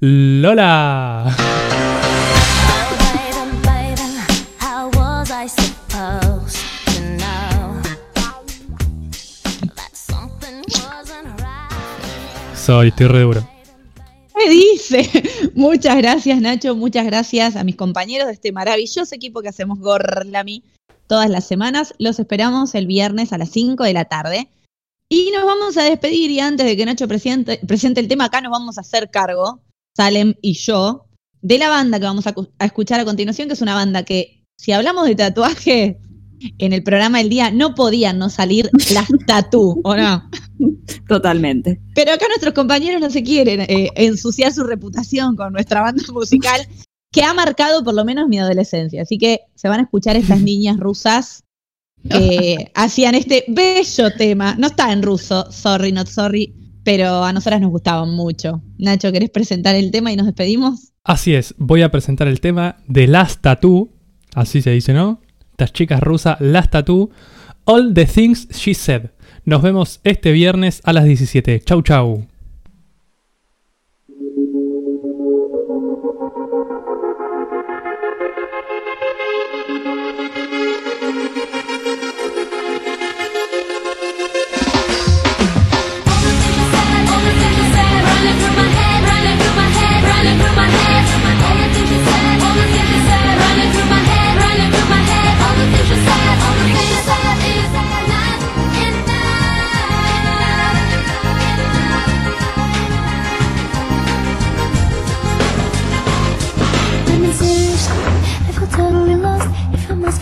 [0.00, 1.34] Lola.
[12.54, 13.48] Soy, estoy re duro.
[14.36, 15.22] ¿Qué dice?
[15.54, 16.76] Muchas gracias, Nacho.
[16.76, 20.62] Muchas gracias a mis compañeros de este maravilloso equipo que hacemos Gorlami
[21.06, 21.94] todas las semanas.
[21.98, 24.48] Los esperamos el viernes a las 5 de la tarde.
[25.08, 26.30] Y nos vamos a despedir.
[26.30, 29.60] Y antes de que Nacho presente, presente el tema, acá nos vamos a hacer cargo,
[29.96, 31.04] Salem y yo,
[31.42, 34.04] de la banda que vamos a, cu- a escuchar a continuación, que es una banda
[34.04, 35.98] que, si hablamos de tatuaje,
[36.58, 40.28] en el programa del día no podían no salir las tatú, ¿o no?
[41.08, 41.80] Totalmente.
[41.94, 46.66] Pero acá nuestros compañeros no se quieren eh, ensuciar su reputación con nuestra banda musical
[47.12, 49.02] que ha marcado por lo menos mi adolescencia.
[49.02, 51.44] Así que se van a escuchar estas niñas rusas
[52.08, 54.56] que hacían este bello tema.
[54.58, 56.52] No está en ruso, sorry, not sorry,
[56.82, 58.60] pero a nosotras nos gustaban mucho.
[58.78, 60.92] Nacho, ¿querés presentar el tema y nos despedimos?
[61.04, 63.90] Así es, voy a presentar el tema de Last Tattoo,
[64.34, 65.20] así se dice, ¿no?
[65.52, 67.10] Estas chicas rusas, Last Tattoo,
[67.64, 69.10] All the Things She Said.
[69.44, 71.60] Nos vemos este viernes a las 17.
[71.60, 72.26] Chau, chau.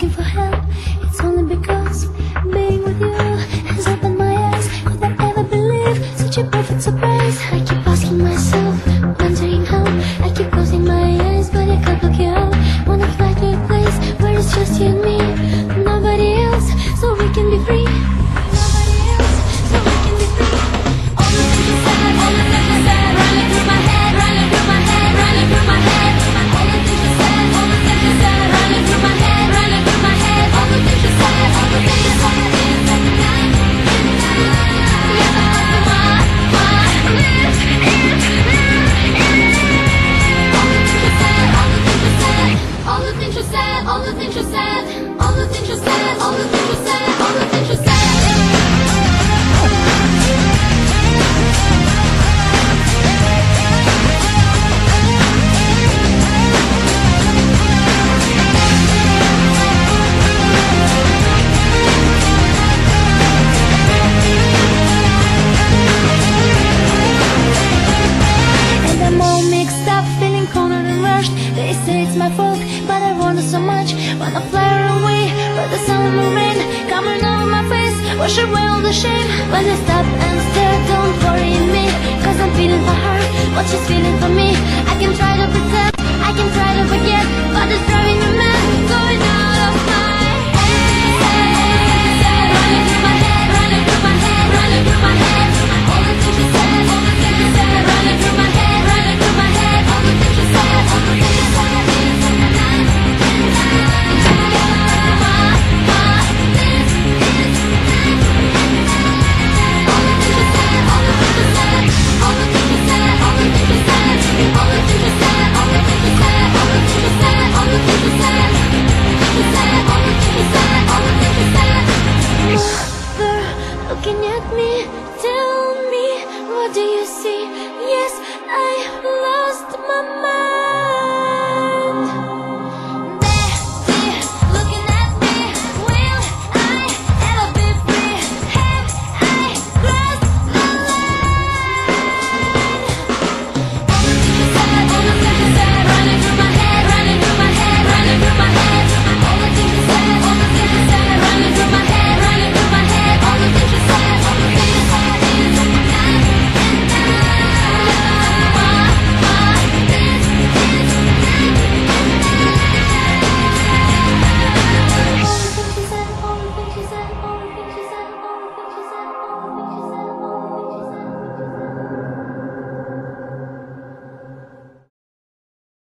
[0.01, 0.50] Asking for help,